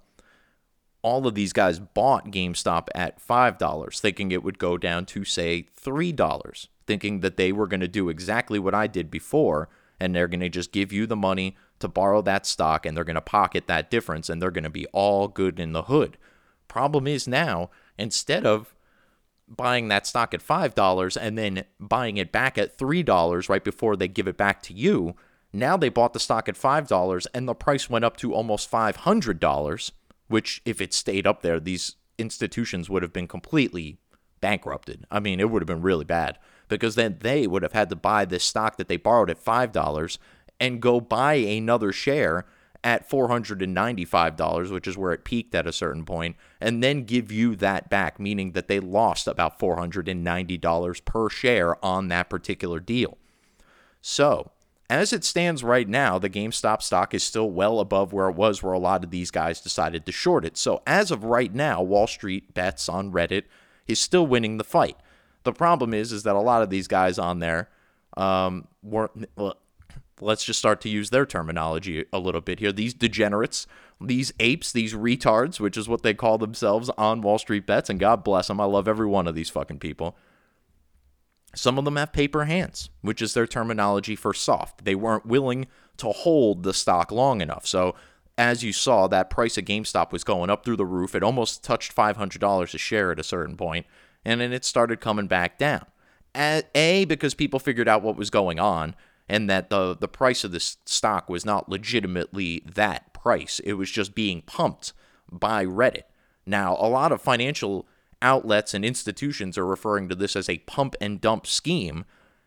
[1.03, 5.67] all of these guys bought GameStop at $5, thinking it would go down to, say,
[5.81, 9.69] $3, thinking that they were going to do exactly what I did before,
[10.01, 13.05] and they're going to just give you the money to borrow that stock, and they're
[13.05, 16.17] going to pocket that difference, and they're going to be all good in the hood.
[16.69, 18.75] Problem is now, instead of
[19.49, 24.09] buying that stock at $5 and then buying it back at $3 right before they
[24.09, 25.15] give it back to you,
[25.53, 29.91] now they bought the stock at $5 and the price went up to almost $500
[30.29, 33.99] which if it stayed up there, these institutions would have been completely
[34.41, 35.07] bankrupted.
[35.11, 37.97] I mean, it would have been really bad because then they would have had to
[37.97, 40.19] buy this stock that they borrowed at $5
[40.61, 42.45] and go buy another share
[42.85, 47.57] at $495, which is where it peaked at a certain point, and then give you
[47.57, 53.19] that back, meaning that they lost about $490 per share on that particular deal.
[54.01, 54.53] So,
[54.89, 58.63] as it stands right now, the GameStop stock is still well above where it was
[58.63, 60.57] where a lot of these guys decided to short it.
[60.57, 63.45] So, as of right now, Wall Street bets on Reddit
[63.89, 64.97] is still winning the fight.
[65.43, 67.69] The problem is, is that a lot of these guys on there
[68.17, 69.29] um, weren't.
[69.37, 69.57] Well,
[70.21, 72.73] let's just start to use their terminology a little bit here.
[72.73, 73.67] These degenerates,
[74.01, 77.99] these apes, these retards, which is what they call themselves on Wall Street bets, and
[77.99, 78.61] God bless them.
[78.61, 80.17] I love every one of these fucking people
[81.57, 84.85] some of them have paper hands, which is their terminology for soft.
[84.85, 85.67] They weren't willing
[85.97, 87.67] to hold the stock long enough.
[87.67, 87.95] So,
[88.39, 91.15] as you saw, that price of GameStop was going up through the roof.
[91.15, 93.87] It almost touched $500 a share at a certain point,
[94.25, 95.87] and then it started coming back down.
[96.35, 98.95] A, because people figured out what was going on
[99.27, 103.59] and that the, the price of this stock was not legitimately that price.
[103.61, 104.93] It was just being pumped
[105.33, 106.03] by Reddit.
[106.45, 107.89] Now, a lot of financial
[108.23, 112.05] outlets and institutions are referring to this as a pump and dump scheme.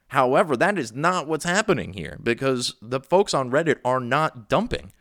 [0.08, 4.92] However, that is not what's happening here because the folks on Reddit are not dumping.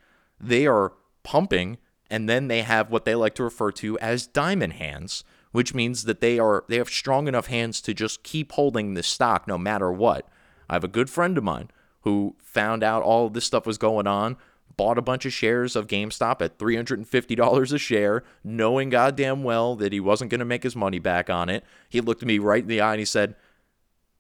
[0.41, 1.79] They are pumping
[2.11, 6.05] and then they have what they like to refer to as diamond hands, which means
[6.05, 9.59] that they are they have strong enough hands to just keep holding the stock no
[9.59, 10.29] matter what.
[10.69, 11.71] I have a good friend of mine
[12.03, 14.37] who found out all this stuff was going on,
[14.79, 19.93] bought a bunch of shares of GameStop at $350 a share, knowing goddamn well that
[19.93, 21.65] he wasn't going to make his money back on it.
[21.91, 23.35] He looked me right in the eye and he said,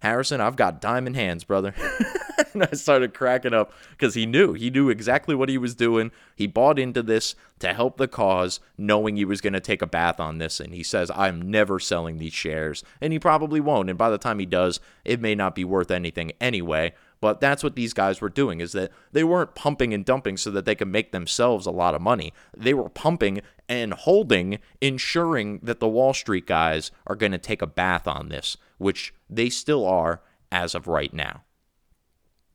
[0.01, 1.75] Harrison, I've got diamond hands, brother.
[2.53, 4.53] and I started cracking up because he knew.
[4.53, 6.11] He knew exactly what he was doing.
[6.37, 9.87] He bought into this to help the cause, knowing he was going to take a
[9.87, 10.61] bath on this.
[10.61, 12.85] And he says, I'm never selling these shares.
[13.01, 13.91] And he probably won't.
[13.91, 16.95] And by the time he does, it may not be worth anything anyway.
[17.21, 20.51] But that's what these guys were doing is that they weren't pumping and dumping so
[20.53, 22.33] that they could make themselves a lot of money.
[22.57, 27.61] They were pumping and holding, ensuring that the Wall Street guys are going to take
[27.61, 31.43] a bath on this, which they still are as of right now.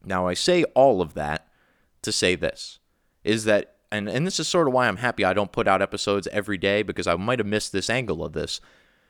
[0.06, 1.48] Now, I say all of that
[2.02, 2.80] to say this
[3.24, 5.82] is that, and, and this is sort of why I'm happy I don't put out
[5.82, 8.60] episodes every day because I might have missed this angle of this.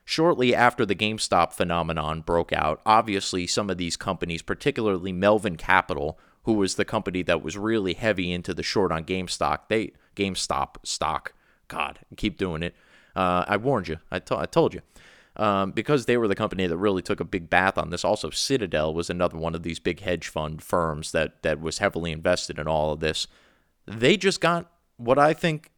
[0.05, 6.19] Shortly after the GameStop phenomenon broke out, obviously some of these companies, particularly Melvin Capital,
[6.43, 10.75] who was the company that was really heavy into the short on GameStop, they GameStop
[10.83, 11.33] stock.
[11.69, 12.75] God, keep doing it.
[13.15, 13.97] Uh, I warned you.
[14.11, 14.81] I told you
[15.35, 18.05] um, because they were the company that really took a big bath on this.
[18.05, 22.11] Also, Citadel was another one of these big hedge fund firms that that was heavily
[22.11, 23.27] invested in all of this.
[23.85, 25.69] They just got what I think.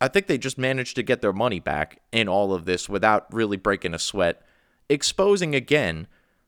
[0.00, 3.32] I think they just managed to get their money back in all of this without
[3.32, 4.42] really breaking a sweat,
[4.88, 6.06] exposing again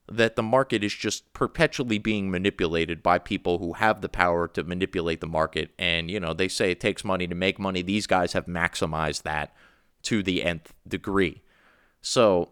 [0.09, 4.62] that the market is just perpetually being manipulated by people who have the power to
[4.62, 5.72] manipulate the market.
[5.78, 7.82] And, you know, they say it takes money to make money.
[7.82, 9.54] These guys have maximized that
[10.02, 11.42] to the nth degree.
[12.00, 12.50] So,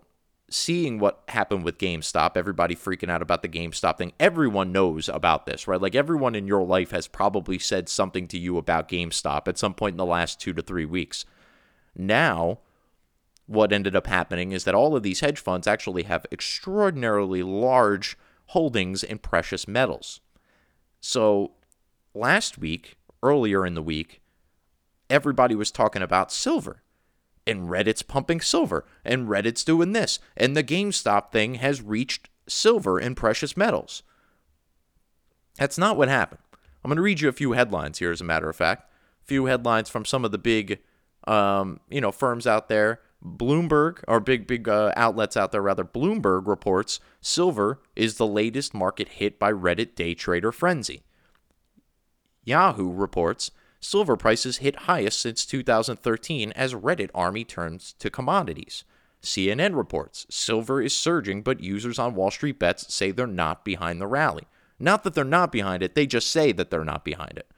[0.54, 5.46] seeing what happened with GameStop, everybody freaking out about the GameStop thing, everyone knows about
[5.46, 5.80] this, right?
[5.80, 9.74] Like everyone in your life has probably said something to you about GameStop at some
[9.74, 11.24] point in the last two to three weeks.
[11.96, 12.60] Now,
[13.46, 18.16] what ended up happening is that all of these hedge funds actually have extraordinarily large
[18.46, 20.20] holdings in precious metals.
[21.00, 21.52] So,
[22.14, 24.22] last week, earlier in the week,
[25.10, 26.83] everybody was talking about silver
[27.46, 32.98] and Reddit's pumping silver, and Reddit's doing this, and the GameStop thing has reached silver
[32.98, 34.02] and precious metals.
[35.56, 36.40] That's not what happened.
[36.84, 38.90] I'm going to read you a few headlines here, as a matter of fact.
[39.22, 40.80] A few headlines from some of the big,
[41.26, 43.00] um, you know, firms out there.
[43.24, 45.84] Bloomberg, or big, big uh, outlets out there, rather.
[45.84, 51.04] Bloomberg reports silver is the latest market hit by Reddit day trader frenzy.
[52.44, 53.50] Yahoo reports
[53.84, 58.84] silver prices hit highest since 2013 as Reddit army turns to commodities.
[59.22, 64.00] CNN reports silver is surging, but users on Wall Street bets say they're not behind
[64.00, 64.44] the rally.
[64.78, 67.50] Not that they're not behind it, they just say that they're not behind it.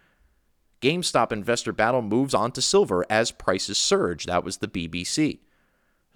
[0.83, 4.27] GameStop investor battle moves on to silver as prices surge.
[4.27, 5.39] That was the BBC.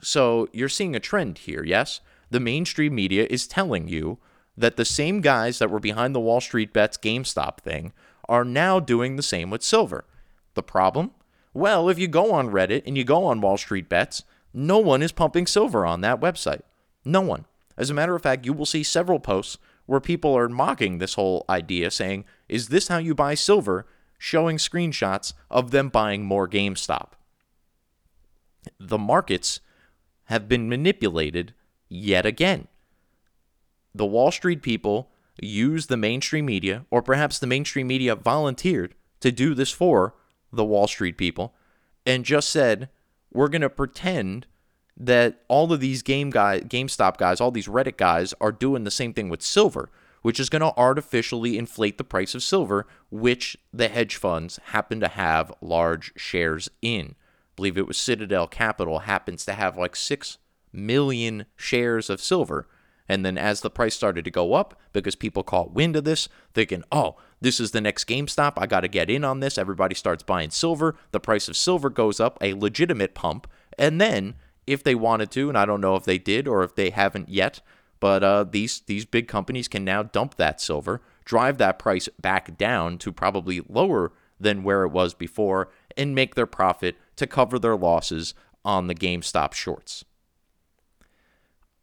[0.02, 2.00] So you're seeing a trend here, yes?
[2.30, 4.18] The mainstream media is telling you
[4.56, 7.92] that the same guys that were behind the Wall Street bets GameStop thing
[8.30, 10.06] are now doing the same with silver.
[10.54, 11.10] The problem?
[11.52, 14.22] Well, if you go on Reddit and you go on Wall Street Bets,
[14.54, 16.62] no one is pumping silver on that website.
[17.04, 17.44] No one.
[17.76, 21.14] As a matter of fact, you will see several posts where people are mocking this
[21.14, 23.86] whole idea, saying, Is this how you buy silver?
[24.22, 27.12] showing screenshots of them buying more GameStop.
[28.78, 29.60] The markets
[30.24, 31.54] have been manipulated
[31.88, 32.68] yet again.
[33.94, 39.32] The Wall Street people use the mainstream media, or perhaps the mainstream media volunteered to
[39.32, 40.14] do this for
[40.52, 41.54] the Wall Street people,
[42.06, 42.88] and just said,
[43.32, 44.46] we're going to pretend
[44.96, 48.90] that all of these game guys, GameStop guys, all these Reddit guys are doing the
[48.90, 49.88] same thing with silver,
[50.22, 55.00] which is going to artificially inflate the price of silver, which the hedge funds happen
[55.00, 57.14] to have large shares in.
[57.18, 60.38] I believe it was Citadel Capital happens to have like 6
[60.72, 62.68] million shares of silver.
[63.10, 66.28] And then as the price started to go up, because people caught wind of this,
[66.54, 69.58] thinking, oh, this is the next GameStop, I got to get in on this.
[69.58, 70.94] Everybody starts buying silver.
[71.10, 73.48] The price of silver goes up, a legitimate pump.
[73.76, 76.76] And then, if they wanted to, and I don't know if they did or if
[76.76, 77.60] they haven't yet,
[77.98, 82.56] but uh, these these big companies can now dump that silver, drive that price back
[82.56, 87.58] down to probably lower than where it was before, and make their profit to cover
[87.58, 90.04] their losses on the GameStop shorts.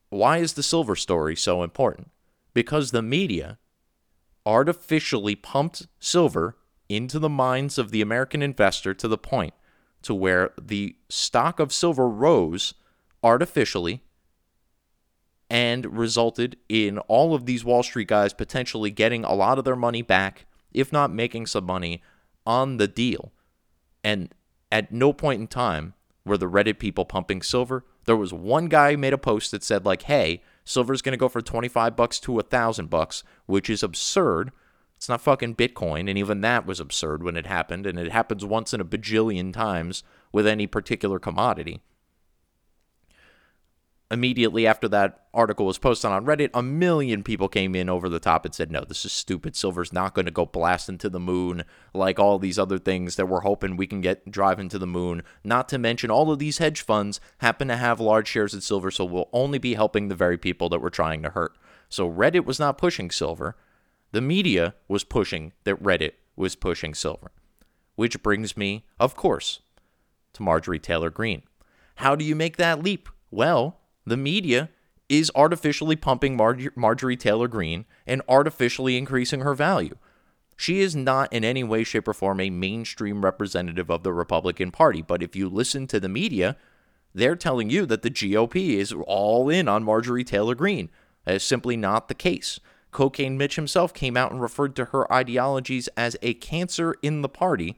[0.10, 2.12] Why is the silver story so important?
[2.54, 3.58] Because the media
[4.46, 6.58] artificially pumped silver
[6.90, 9.54] into the minds of the American investor to the point
[10.04, 12.74] to where the stock of silver rose
[13.24, 14.02] artificially
[15.50, 19.76] and resulted in all of these Wall Street guys potentially getting a lot of their
[19.76, 22.02] money back, if not making some money
[22.46, 23.32] on the deal.
[24.04, 24.34] And
[24.72, 25.94] at no point in time
[26.26, 27.86] were the Reddit people pumping silver.
[28.08, 31.18] There was one guy who made a post that said like, "Hey, silver's going to
[31.18, 34.52] go for 25 bucks to a 1000 bucks, which is absurd.
[34.96, 38.44] It's not fucking Bitcoin, and even that was absurd when it happened, and it happens
[38.44, 41.82] once in a bajillion times with any particular commodity.
[44.10, 48.22] Immediately after that article was posted on Reddit, a million people came in over the
[48.22, 49.54] top and said, No, this is stupid.
[49.54, 53.26] Silver's not going to go blast into the moon like all these other things that
[53.26, 55.24] we're hoping we can get driving to the moon.
[55.44, 58.92] Not to mention, all of these hedge funds happen to have large shares in silver,
[58.92, 61.58] so we'll only be helping the very people that we're trying to hurt.
[61.90, 63.58] So Reddit was not pushing silver.
[64.14, 67.32] The media was pushing that Reddit was pushing silver.
[67.96, 69.60] Which brings me, of course,
[70.34, 71.44] to Marjorie Taylor Greene.
[71.96, 73.10] How do you make that leap?
[73.32, 74.70] Well, the media
[75.10, 79.98] is artificially pumping Mar- Marjorie Taylor Greene and artificially increasing her value.
[80.56, 84.72] She is not in any way, shape, or form a mainstream representative of the Republican
[84.72, 85.02] Party.
[85.02, 86.58] But if you listen to the media,
[87.14, 90.90] they're telling you that the GOP is all in on Marjorie Taylor Greene.
[91.26, 92.60] That is simply not the case.
[92.92, 97.30] Cocaine Mitch himself came out and referred to her ideologies as a cancer in the
[97.30, 97.78] party,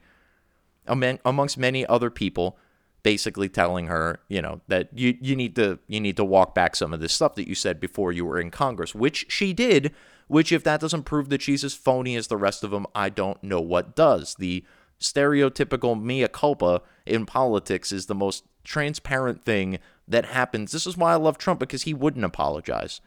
[0.86, 2.56] amongst many other people
[3.02, 6.76] basically telling her, you know, that you you need to you need to walk back
[6.76, 9.92] some of this stuff that you said before you were in Congress, which she did.
[10.28, 13.08] Which, if that doesn't prove that she's as phony as the rest of them, I
[13.08, 14.36] don't know what does.
[14.36, 14.64] The
[15.00, 20.70] stereotypical mea culpa in politics is the most transparent thing that happens.
[20.70, 23.00] This is why I love Trump because he wouldn't apologize.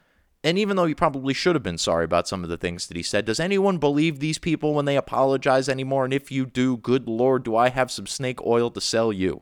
[0.43, 2.97] And even though he probably should have been sorry about some of the things that
[2.97, 6.03] he said, does anyone believe these people when they apologize anymore?
[6.03, 9.41] And if you do, good lord, do I have some snake oil to sell you?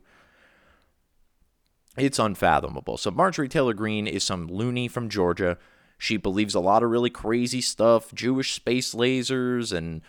[1.97, 2.97] It's unfathomable.
[2.97, 5.57] So Marjorie Taylor Greene is some loony from Georgia.
[5.97, 10.01] She believes a lot of really crazy stuff, Jewish space lasers and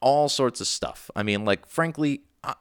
[0.00, 1.10] all sorts of stuff.
[1.16, 2.54] I mean, like frankly, I,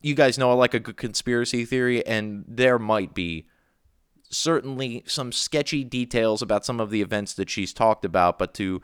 [0.00, 3.46] you guys know I like a good conspiracy theory and there might be
[4.30, 8.82] certainly some sketchy details about some of the events that she's talked about, but to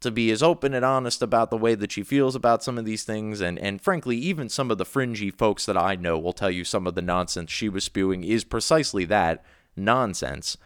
[0.00, 2.84] to be as open and honest about the way that she feels about some of
[2.84, 6.32] these things and and frankly even some of the fringy folks that I know will
[6.32, 9.44] tell you some of the nonsense she was spewing is precisely that
[9.76, 10.56] nonsense.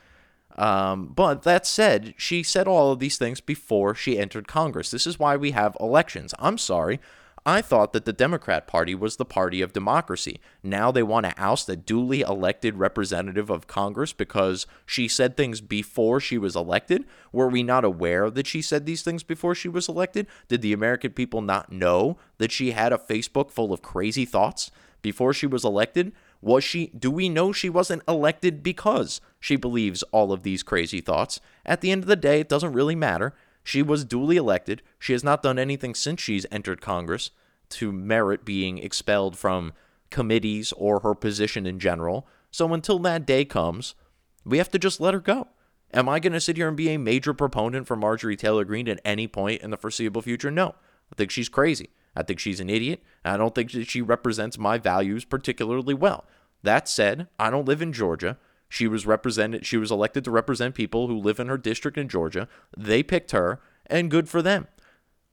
[0.57, 4.91] Um, but that said, she said all of these things before she entered Congress.
[4.91, 6.35] This is why we have elections.
[6.39, 7.01] I'm sorry.
[7.49, 10.39] I thought that the Democrat Party was the party of democracy.
[10.63, 15.63] Now they want to oust a duly elected representative of Congress because she said things
[15.63, 17.07] before she was elected.
[17.33, 20.27] Were we not aware that she said these things before she was elected?
[20.49, 24.71] Did the American people not know that she had a Facebook full of crazy thoughts
[25.01, 26.13] before she was elected?
[26.43, 31.01] Was she do we know she wasn't elected because she believes all of these crazy
[31.01, 31.41] thoughts?
[31.65, 33.33] At the end of the day, it doesn't really matter.
[33.69, 34.81] She was duly elected.
[34.99, 37.33] She has not done anything since she's entered Congress
[37.69, 39.75] to merit being expelled from
[40.09, 42.27] committees or her position in general.
[42.51, 43.95] So until that day comes,
[44.43, 45.49] we have to just let her go.
[45.93, 48.89] Am I going to sit here and be a major proponent for Marjorie Taylor Greene
[48.89, 50.51] at any point in the foreseeable future?
[50.51, 50.75] No.
[51.12, 51.91] I think she's crazy.
[52.16, 53.03] I think she's an idiot.
[53.23, 56.25] I don't think that she represents my values particularly well.
[56.62, 58.39] That said, I don't live in Georgia.
[58.69, 62.09] She was represented she was elected to represent people who live in her district in
[62.09, 62.49] Georgia.
[62.77, 64.66] They picked her and good for them.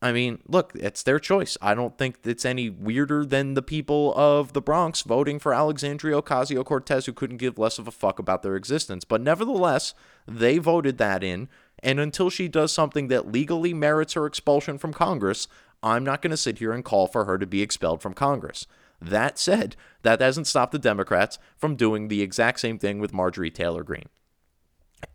[0.01, 1.57] I mean, look, it's their choice.
[1.61, 6.21] I don't think it's any weirder than the people of the Bronx voting for Alexandria
[6.21, 9.03] Ocasio Cortez, who couldn't give less of a fuck about their existence.
[9.03, 9.93] But nevertheless,
[10.27, 11.49] they voted that in.
[11.79, 15.47] And until she does something that legally merits her expulsion from Congress,
[15.81, 18.67] I'm not going to sit here and call for her to be expelled from Congress.
[19.05, 23.51] That said, that doesn't stop the Democrats from doing the exact same thing with Marjorie
[23.51, 24.09] Taylor Greene.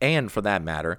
[0.01, 0.99] And for that matter,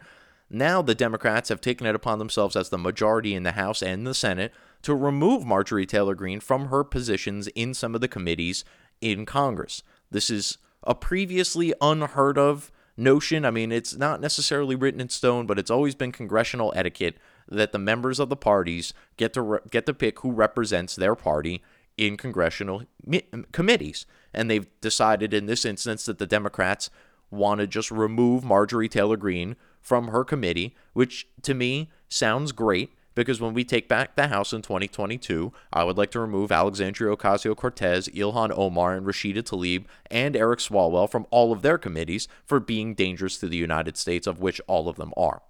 [0.50, 4.06] now the Democrats have taken it upon themselves as the majority in the House and
[4.06, 8.66] the Senate to remove Marjorie Taylor Greene from her positions in some of the committees
[9.00, 9.84] in Congress.
[10.10, 13.46] This is a previously unheard of notion.
[13.46, 17.18] I mean, it's not necessarily written in stone, but it's always been congressional etiquette
[17.48, 21.16] that the members of the parties get to re- get to pick who represents their
[21.16, 21.62] party
[21.98, 24.06] in congressional mi- um, committees.
[24.34, 26.90] And they've decided in this instance that the Democrats
[27.30, 32.92] want to just remove Marjorie Taylor Greene from her committee, which to me sounds great
[33.14, 37.16] because when we take back the House in 2022, I would like to remove Alexandria
[37.16, 42.28] Ocasio Cortez, Ilhan Omar, and Rashida Tlaib and Eric Swalwell from all of their committees
[42.46, 45.42] for being dangerous to the United States, of which all of them are.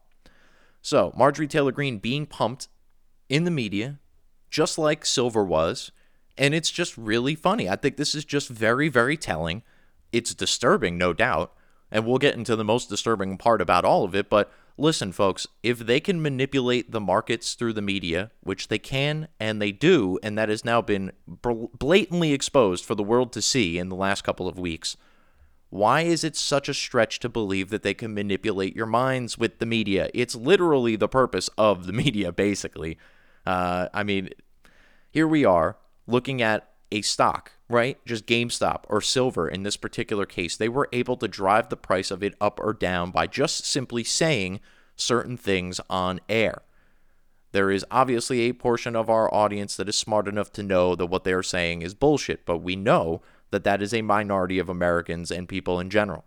[0.81, 2.67] So, Marjorie Taylor Greene being pumped
[3.29, 3.99] in the media,
[4.49, 5.91] just like Silver was,
[6.41, 7.69] and it's just really funny.
[7.69, 9.61] I think this is just very, very telling.
[10.11, 11.53] It's disturbing, no doubt,
[11.91, 14.27] and we'll get into the most disturbing part about all of it.
[14.27, 19.27] But listen, folks, if they can manipulate the markets through the media, which they can
[19.39, 23.77] and they do, and that has now been blatantly exposed for the world to see
[23.77, 24.97] in the last couple of weeks,
[25.69, 29.59] why is it such a stretch to believe that they can manipulate your minds with
[29.59, 30.09] the media?
[30.15, 32.97] It's literally the purpose of the media, basically.
[33.45, 34.29] Uh, I mean,
[35.11, 35.77] here we are
[36.11, 37.97] looking at a stock, right?
[38.05, 40.57] Just GameStop or silver in this particular case.
[40.57, 44.03] They were able to drive the price of it up or down by just simply
[44.03, 44.59] saying
[44.95, 46.63] certain things on air.
[47.53, 51.07] There is obviously a portion of our audience that is smart enough to know that
[51.07, 55.31] what they're saying is bullshit, but we know that that is a minority of Americans
[55.31, 56.23] and people in general.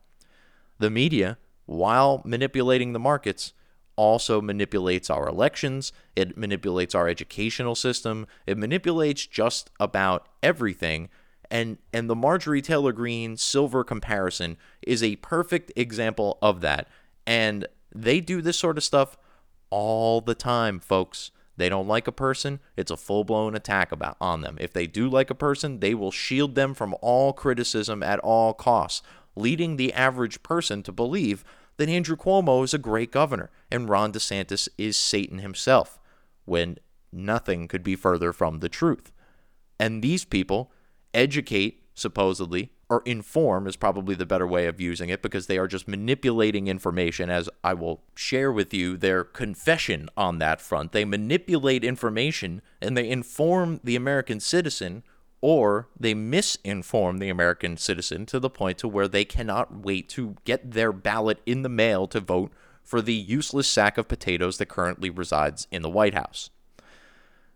[0.78, 3.54] The media, while manipulating the markets,
[3.96, 11.08] also manipulates our elections, it manipulates our educational system, it manipulates just about everything.
[11.50, 16.88] And and the Marjorie Taylor Greene silver comparison is a perfect example of that.
[17.26, 19.16] And they do this sort of stuff
[19.70, 21.30] all the time, folks.
[21.56, 24.56] They don't like a person, it's a full-blown attack about on them.
[24.60, 28.54] If they do like a person, they will shield them from all criticism at all
[28.54, 29.02] costs,
[29.36, 31.44] leading the average person to believe
[31.76, 35.98] that Andrew Cuomo is a great governor and Ron DeSantis is Satan himself,
[36.44, 36.78] when
[37.12, 39.12] nothing could be further from the truth.
[39.78, 40.70] And these people
[41.12, 45.66] educate, supposedly, or inform is probably the better way of using it because they are
[45.66, 50.92] just manipulating information, as I will share with you their confession on that front.
[50.92, 55.02] They manipulate information and they inform the American citizen
[55.44, 60.36] or they misinform the American citizen to the point to where they cannot wait to
[60.46, 62.50] get their ballot in the mail to vote
[62.82, 66.48] for the useless sack of potatoes that currently resides in the White House.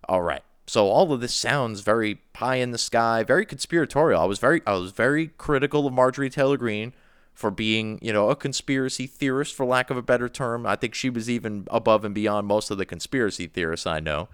[0.07, 0.43] All right.
[0.67, 4.21] So all of this sounds very pie in the sky, very conspiratorial.
[4.21, 6.93] I was very I was very critical of Marjorie Taylor Greene
[7.33, 10.67] for being, you know, a conspiracy theorist for lack of a better term.
[10.67, 14.29] I think she was even above and beyond most of the conspiracy theorists I know.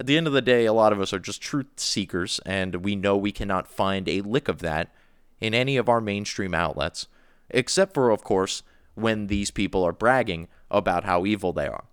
[0.00, 2.84] At the end of the day, a lot of us are just truth seekers, and
[2.84, 4.92] we know we cannot find a lick of that
[5.40, 7.06] in any of our mainstream outlets,
[7.50, 8.62] except for, of course,
[8.94, 11.84] when these people are bragging about how evil they are.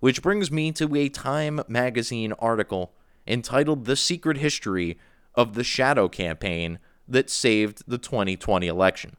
[0.00, 2.92] Which brings me to a Time magazine article
[3.26, 4.98] entitled The Secret History
[5.34, 9.16] of the Shadow Campaign That Saved the 2020 Election.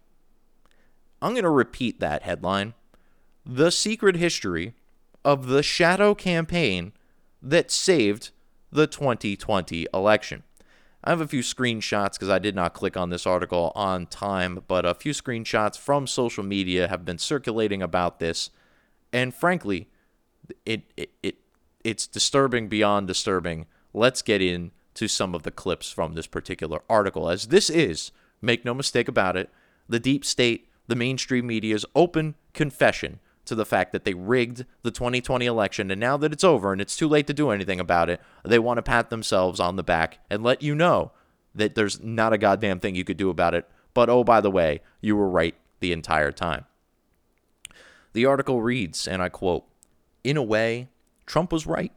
[1.22, 2.74] I'm going to repeat that headline
[3.46, 4.74] The Secret History
[5.24, 6.94] of the Shadow Campaign
[7.42, 8.32] that saved
[8.72, 10.44] the 2020 election.
[11.04, 14.64] I have a few screenshots because I did not click on this article on time,
[14.68, 18.52] but a few screenshots from social media have been circulating about this.
[19.12, 19.90] And frankly,
[20.66, 21.38] it, it, it
[21.84, 23.66] it's disturbing beyond disturbing.
[23.94, 28.64] Let's get into some of the clips from this particular article, as this is, make
[28.64, 29.50] no mistake about it,
[29.90, 33.20] the deep state, the mainstream media's open confession
[33.52, 36.80] to the fact that they rigged the 2020 election, and now that it's over and
[36.80, 39.84] it's too late to do anything about it, they want to pat themselves on the
[39.84, 41.12] back and let you know
[41.54, 43.70] that there's not a goddamn thing you could do about it.
[43.94, 46.64] But oh, by the way, you were right the entire time.
[48.14, 49.66] The article reads, and I quote
[50.24, 50.88] In a way,
[51.26, 51.92] Trump was right.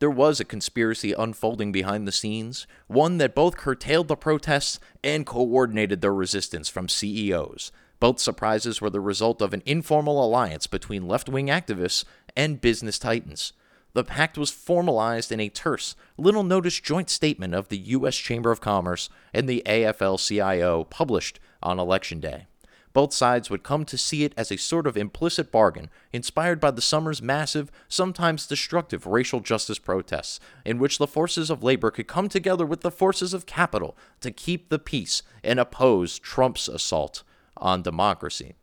[0.00, 5.24] There was a conspiracy unfolding behind the scenes, one that both curtailed the protests and
[5.24, 7.70] coordinated their resistance from CEOs.
[7.98, 12.04] Both surprises were the result of an informal alliance between left wing activists
[12.36, 13.52] and business titans.
[13.94, 18.14] The pact was formalized in a terse, little noticed joint statement of the U.S.
[18.16, 22.46] Chamber of Commerce and the AFL CIO published on Election Day.
[22.92, 26.70] Both sides would come to see it as a sort of implicit bargain, inspired by
[26.70, 32.06] the summer's massive, sometimes destructive racial justice protests, in which the forces of labor could
[32.06, 37.22] come together with the forces of capital to keep the peace and oppose Trump's assault
[37.56, 38.54] on democracy.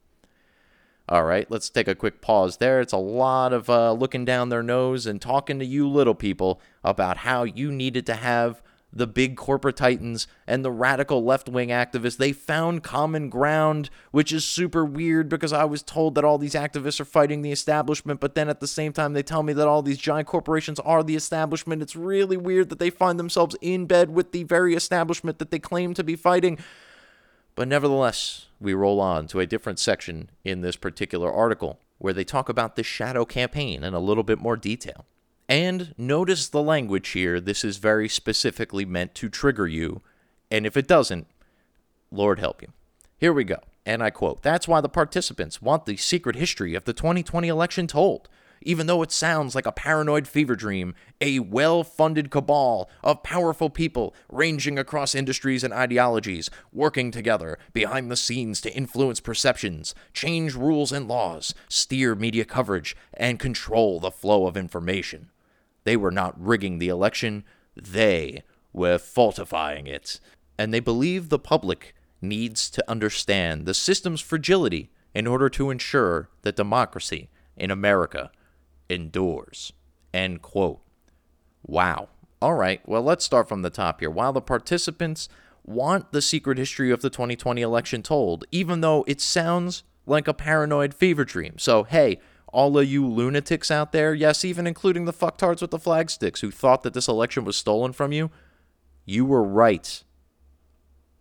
[1.10, 2.80] All right, let's take a quick pause there.
[2.80, 6.62] It's a lot of uh, looking down their nose and talking to you little people
[6.84, 8.62] about how you needed to have
[8.96, 12.18] the big corporate titans and the radical left wing activists.
[12.18, 16.54] They found common ground, which is super weird because I was told that all these
[16.54, 19.68] activists are fighting the establishment, but then at the same time, they tell me that
[19.68, 21.82] all these giant corporations are the establishment.
[21.82, 25.60] It's really weird that they find themselves in bed with the very establishment that they
[25.60, 26.60] claim to be fighting.
[27.56, 32.24] But nevertheless, we roll on to a different section in this particular article where they
[32.24, 35.06] talk about the shadow campaign in a little bit more detail.
[35.48, 37.40] And notice the language here.
[37.40, 40.02] This is very specifically meant to trigger you.
[40.50, 41.28] And if it doesn't,
[42.12, 42.70] Lord help you.
[43.18, 43.60] Here we go.
[43.86, 47.88] And I quote That's why the participants want the secret history of the 2020 election
[47.88, 48.30] told
[48.66, 53.70] even though it sounds like a paranoid fever dream, a well funded cabal of powerful
[53.70, 60.56] people ranging across industries and ideologies, working together behind the scenes to influence perceptions, change
[60.56, 65.30] rules and laws, steer media coverage, and control the flow of information.
[65.84, 67.44] They were not rigging the election,
[67.76, 70.20] they were falsifying it.
[70.58, 76.30] And they believe the public needs to understand the system's fragility in order to ensure
[76.42, 78.32] that democracy in America
[78.90, 79.74] endures.
[80.14, 80.82] End quote.
[81.66, 82.10] Wow.
[82.42, 82.82] All right.
[82.88, 84.10] Well, let's start from the top here.
[84.10, 85.30] While the participants
[85.64, 90.34] want the secret history of the 2020 election told, even though it sounds like a
[90.34, 91.58] paranoid fever dream.
[91.58, 95.80] So, hey, all of you lunatics out there, yes, even including the fucktards with the
[95.80, 98.30] flag sticks who thought that this election was stolen from you,
[99.06, 100.04] you were right.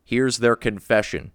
[0.05, 1.33] Here's their confession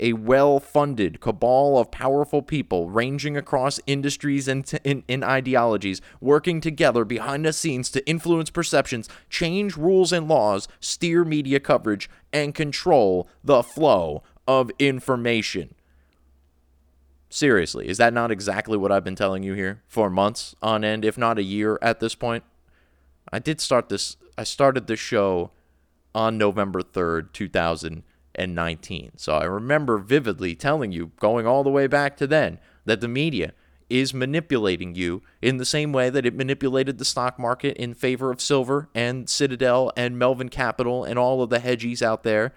[0.00, 6.00] a well funded cabal of powerful people ranging across industries and, t- in, in ideologies,
[6.20, 12.10] working together behind the scenes to influence perceptions, change rules and laws, steer media coverage,
[12.32, 15.74] and control the flow of information.
[17.28, 21.04] Seriously, is that not exactly what I've been telling you here for months on end,
[21.04, 22.44] if not a year at this point?
[23.32, 25.50] I did start this, I started this show
[26.14, 28.04] on November 3rd, 2000
[28.34, 29.12] and 19.
[29.16, 33.08] So I remember vividly telling you, going all the way back to then, that the
[33.08, 33.52] media
[33.90, 38.30] is manipulating you in the same way that it manipulated the stock market in favor
[38.30, 42.52] of silver and Citadel and Melvin Capital and all of the hedgies out there.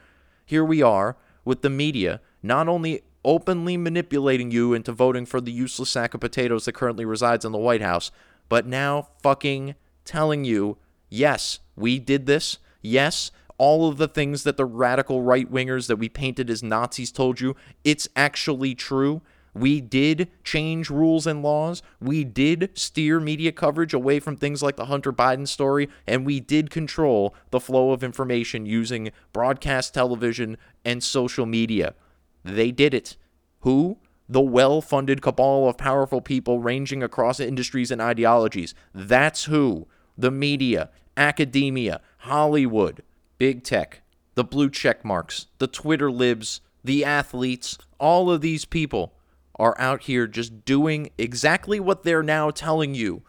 [0.45, 5.51] Here we are with the media not only openly manipulating you into voting for the
[5.51, 8.09] useless sack of potatoes that currently resides in the White House,
[8.47, 9.75] but now fucking
[10.05, 10.77] telling you,
[11.09, 12.57] yes, we did this.
[12.81, 17.11] Yes, all of the things that the radical right wingers that we painted as Nazis
[17.11, 19.21] told you, it's actually true.
[19.53, 21.81] We did change rules and laws.
[21.99, 26.39] We did steer media coverage away from things like the Hunter Biden story, and we
[26.39, 31.95] did control the flow of information using broadcast television and social media.
[32.43, 33.17] They did it.
[33.61, 33.97] Who?
[34.29, 38.75] The well funded cabal of powerful people ranging across industries and ideologies.
[38.93, 39.87] That's who.
[40.17, 43.01] The media, academia, Hollywood,
[43.37, 44.01] big tech,
[44.35, 49.13] the blue check marks, the Twitter libs, the athletes, all of these people
[49.59, 53.23] are out here just doing exactly what they're now telling you.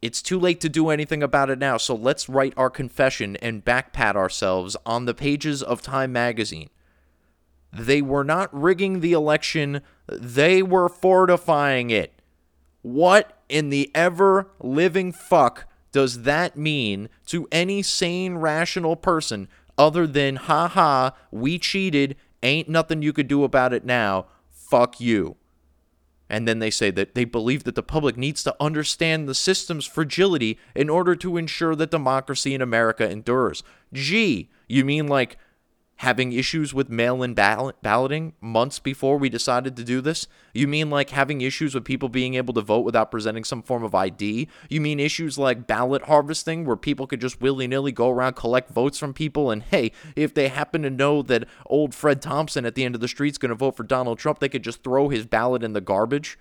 [0.00, 3.64] It's too late to do anything about it now, so let's write our confession and
[3.64, 6.70] backpat ourselves on the pages of Time magazine.
[7.72, 12.12] They were not rigging the election, they were fortifying it.
[12.82, 20.06] What in the ever living fuck does that mean to any sane, rational person other
[20.06, 25.36] than, haha, we cheated, ain't nothing you could do about it now, fuck you?
[26.28, 29.86] And then they say that they believe that the public needs to understand the system's
[29.86, 33.62] fragility in order to ensure that democracy in America endures.
[33.92, 35.38] Gee, you mean like
[35.98, 40.26] having issues with mail in ballot- balloting months before we decided to do this?
[40.54, 43.82] You mean like having issues with people being able to vote without presenting some form
[43.82, 44.48] of ID?
[44.68, 48.70] You mean issues like ballot harvesting where people could just willy nilly go around collect
[48.70, 52.74] votes from people and hey, if they happen to know that old Fred Thompson at
[52.74, 55.08] the end of the street's going to vote for Donald Trump, they could just throw
[55.08, 56.38] his ballot in the garbage?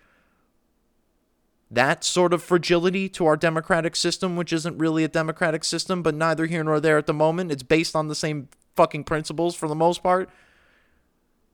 [1.70, 6.16] that sort of fragility to our democratic system, which isn't really a democratic system, but
[6.16, 7.52] neither here nor there at the moment.
[7.52, 8.48] It's based on the same
[8.78, 10.30] fucking principles for the most part.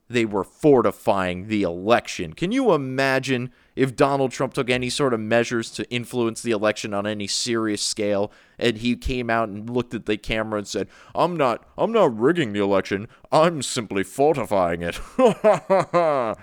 [0.06, 2.34] They were fortifying the election.
[2.34, 6.92] Can you imagine if Donald Trump took any sort of measures to influence the election
[6.92, 10.88] on any serious scale and he came out and looked at the camera and said,
[11.14, 13.08] "I'm not I'm not rigging the election.
[13.32, 15.00] I'm simply fortifying it."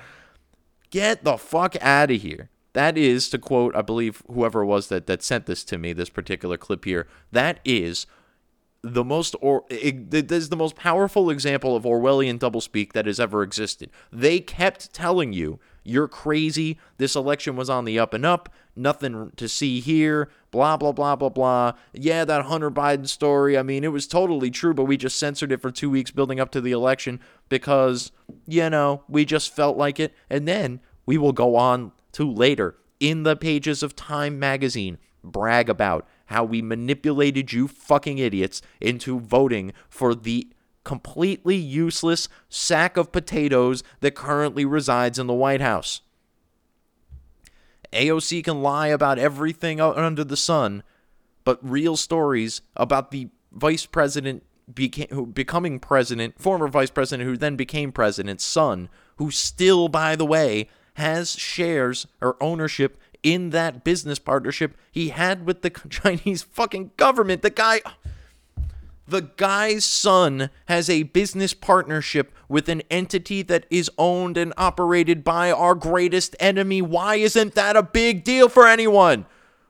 [0.89, 2.49] Get the fuck out of here.
[2.73, 5.93] That is to quote, I believe whoever it was that that sent this to me,
[5.93, 7.07] this particular clip here.
[7.31, 8.07] That is
[8.83, 13.43] the most or it, is the most powerful example of Orwellian doublespeak that has ever
[13.43, 13.91] existed.
[14.11, 16.79] They kept telling you, "You're crazy.
[16.97, 18.49] This election was on the up and up.
[18.75, 20.29] Nothing to see here.
[20.49, 21.73] Blah blah blah blah blah.
[21.93, 23.55] Yeah, that Hunter Biden story.
[23.55, 26.39] I mean, it was totally true, but we just censored it for two weeks building
[26.39, 27.19] up to the election
[27.49, 28.11] because
[28.47, 30.13] you know we just felt like it.
[30.27, 35.69] And then we will go on to later in the pages of Time magazine brag
[35.69, 40.47] about how we manipulated you fucking idiots into voting for the
[40.83, 46.01] completely useless sack of potatoes that currently resides in the White House.
[47.93, 50.81] AOC can lie about everything under the sun,
[51.43, 57.37] but real stories about the vice president became, who, becoming president, former vice president who
[57.37, 63.83] then became president's son, who still, by the way, has shares or ownership in that
[63.83, 67.41] business partnership he had with the Chinese fucking government.
[67.41, 67.81] The guy.
[69.07, 75.25] The guy's son has a business partnership with an entity that is owned and operated
[75.25, 76.81] by our greatest enemy.
[76.81, 79.25] Why isn't that a big deal for anyone?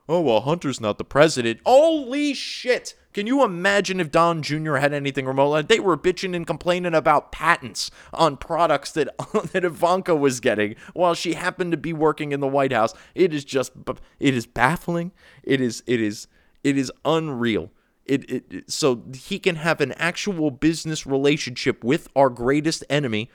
[0.07, 1.61] Oh, well, Hunter's not the president.
[1.65, 2.93] Holy shit!
[3.13, 4.75] Can you imagine if Don Jr.
[4.75, 5.67] had anything remote?
[5.67, 9.09] They were bitching and complaining about patents on products that
[9.51, 12.93] that Ivanka was getting while she happened to be working in the White House.
[13.15, 13.73] It is just
[14.19, 15.11] it is baffling.
[15.43, 16.27] It is it is
[16.63, 17.71] it is unreal.
[18.05, 23.29] it, it, it so he can have an actual business relationship with our greatest enemy.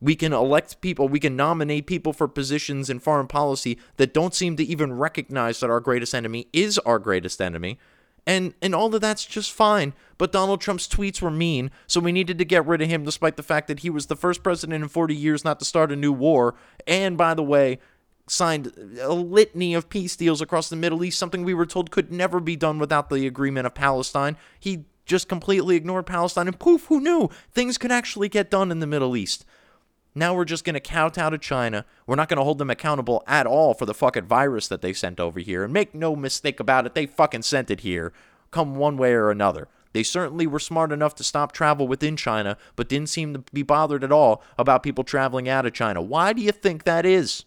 [0.00, 4.34] We can elect people, we can nominate people for positions in foreign policy that don't
[4.34, 7.78] seem to even recognize that our greatest enemy is our greatest enemy.
[8.26, 9.92] And and all of that's just fine.
[10.16, 13.36] But Donald Trump's tweets were mean, so we needed to get rid of him despite
[13.36, 15.96] the fact that he was the first president in 40 years not to start a
[15.96, 16.54] new war.
[16.86, 17.80] And by the way,
[18.26, 22.10] signed a litany of peace deals across the Middle East, something we were told could
[22.10, 24.36] never be done without the agreement of Palestine.
[24.58, 27.28] He just completely ignored Palestine, and poof, who knew?
[27.52, 29.44] Things could actually get done in the Middle East.
[30.14, 31.84] Now we're just going to kowtow to China.
[32.06, 34.92] We're not going to hold them accountable at all for the fucking virus that they
[34.92, 35.64] sent over here.
[35.64, 38.12] And make no mistake about it, they fucking sent it here,
[38.52, 39.68] come one way or another.
[39.92, 43.62] They certainly were smart enough to stop travel within China, but didn't seem to be
[43.62, 46.02] bothered at all about people traveling out of China.
[46.02, 47.44] Why do you think that is?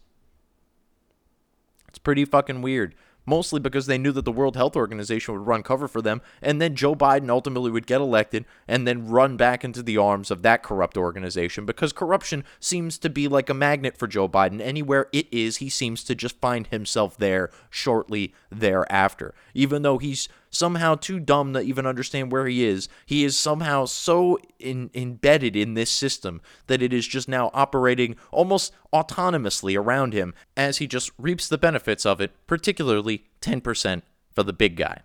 [1.89, 2.95] It's pretty fucking weird.
[3.29, 6.61] Mostly because they knew that the World Health Organization would run cover for them, and
[6.61, 10.41] then Joe Biden ultimately would get elected and then run back into the arms of
[10.43, 14.61] that corrupt organization because corruption seems to be like a magnet for Joe Biden.
[14.61, 19.35] Anywhere it is, he seems to just find himself there shortly thereafter.
[19.57, 22.87] Even though he's somehow too dumb to even understand where he is.
[23.05, 28.15] He is somehow so in, embedded in this system that it is just now operating
[28.31, 34.43] almost autonomously around him as he just reaps the benefits of it, particularly 10% for
[34.43, 35.01] the big guy.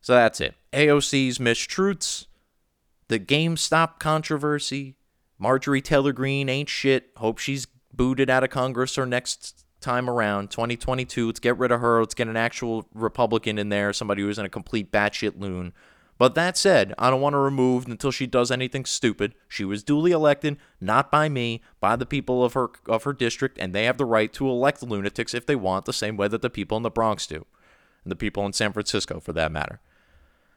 [0.00, 0.54] So that's it.
[0.72, 2.26] AOC's mistruths,
[3.06, 4.96] the GameStop controversy,
[5.38, 7.10] Marjorie Taylor Greene ain't shit.
[7.16, 11.26] Hope she's booted out of Congress or next time around, 2022.
[11.26, 12.00] Let's get rid of her.
[12.00, 15.72] Let's get an actual Republican in there, somebody who isn't a complete batshit loon.
[16.18, 19.34] But that said, I don't want her removed until she does anything stupid.
[19.46, 23.56] She was duly elected, not by me, by the people of her of her district,
[23.58, 26.42] and they have the right to elect lunatics if they want, the same way that
[26.42, 27.46] the people in the Bronx do,
[28.02, 29.80] and the people in San Francisco, for that matter.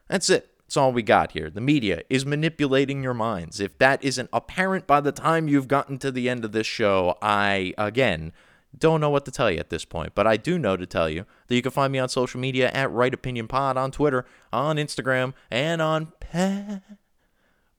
[0.07, 0.49] That's it.
[0.65, 1.51] That's all we got here.
[1.51, 3.59] The media is manipulating your minds.
[3.59, 7.17] If that isn't apparent by the time you've gotten to the end of this show,
[7.21, 8.31] I again
[8.77, 11.09] don't know what to tell you at this point, but I do know to tell
[11.09, 14.25] you that you can find me on social media at Right Opinion Pod on Twitter,
[14.51, 16.13] on Instagram, and on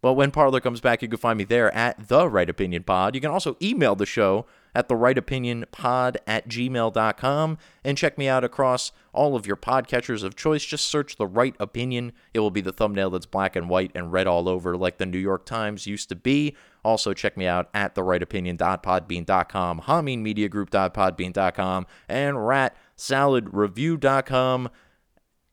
[0.03, 3.15] But when Parler comes back, you can find me there at The Right Opinion Pod.
[3.15, 8.19] You can also email the show at the right opinion pod at gmail.com and check
[8.19, 10.65] me out across all of your podcatchers of choice.
[10.65, 12.13] Just search the right opinion.
[12.33, 15.07] It will be the thumbnail that's black and white and red all over like the
[15.07, 16.57] New York Times used to be.
[16.85, 24.69] Also, check me out at therightopinion.podbean.com, hameenmediagroup.podbean.com, and ratsaladreview.com.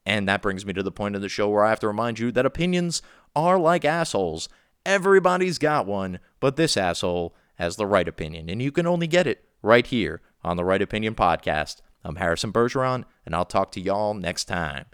[0.06, 2.18] And that brings me to the point of the show where I have to remind
[2.18, 3.04] you that opinions
[3.36, 4.50] are like assholes.
[4.86, 9.28] Everybody's got one, but this asshole has the right opinion, and you can only get
[9.28, 11.82] it right here on the Right Opinion Podcast.
[12.04, 14.86] I'm Harrison Bergeron, and I'll talk to y'all next time.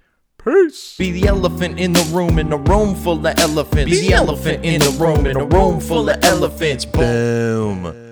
[0.45, 0.95] Peace.
[0.95, 3.89] Be the elephant in the room in a room full of elephants.
[3.89, 6.85] Be the elephant in the room in a room full of elephants.
[6.85, 8.04] Boom.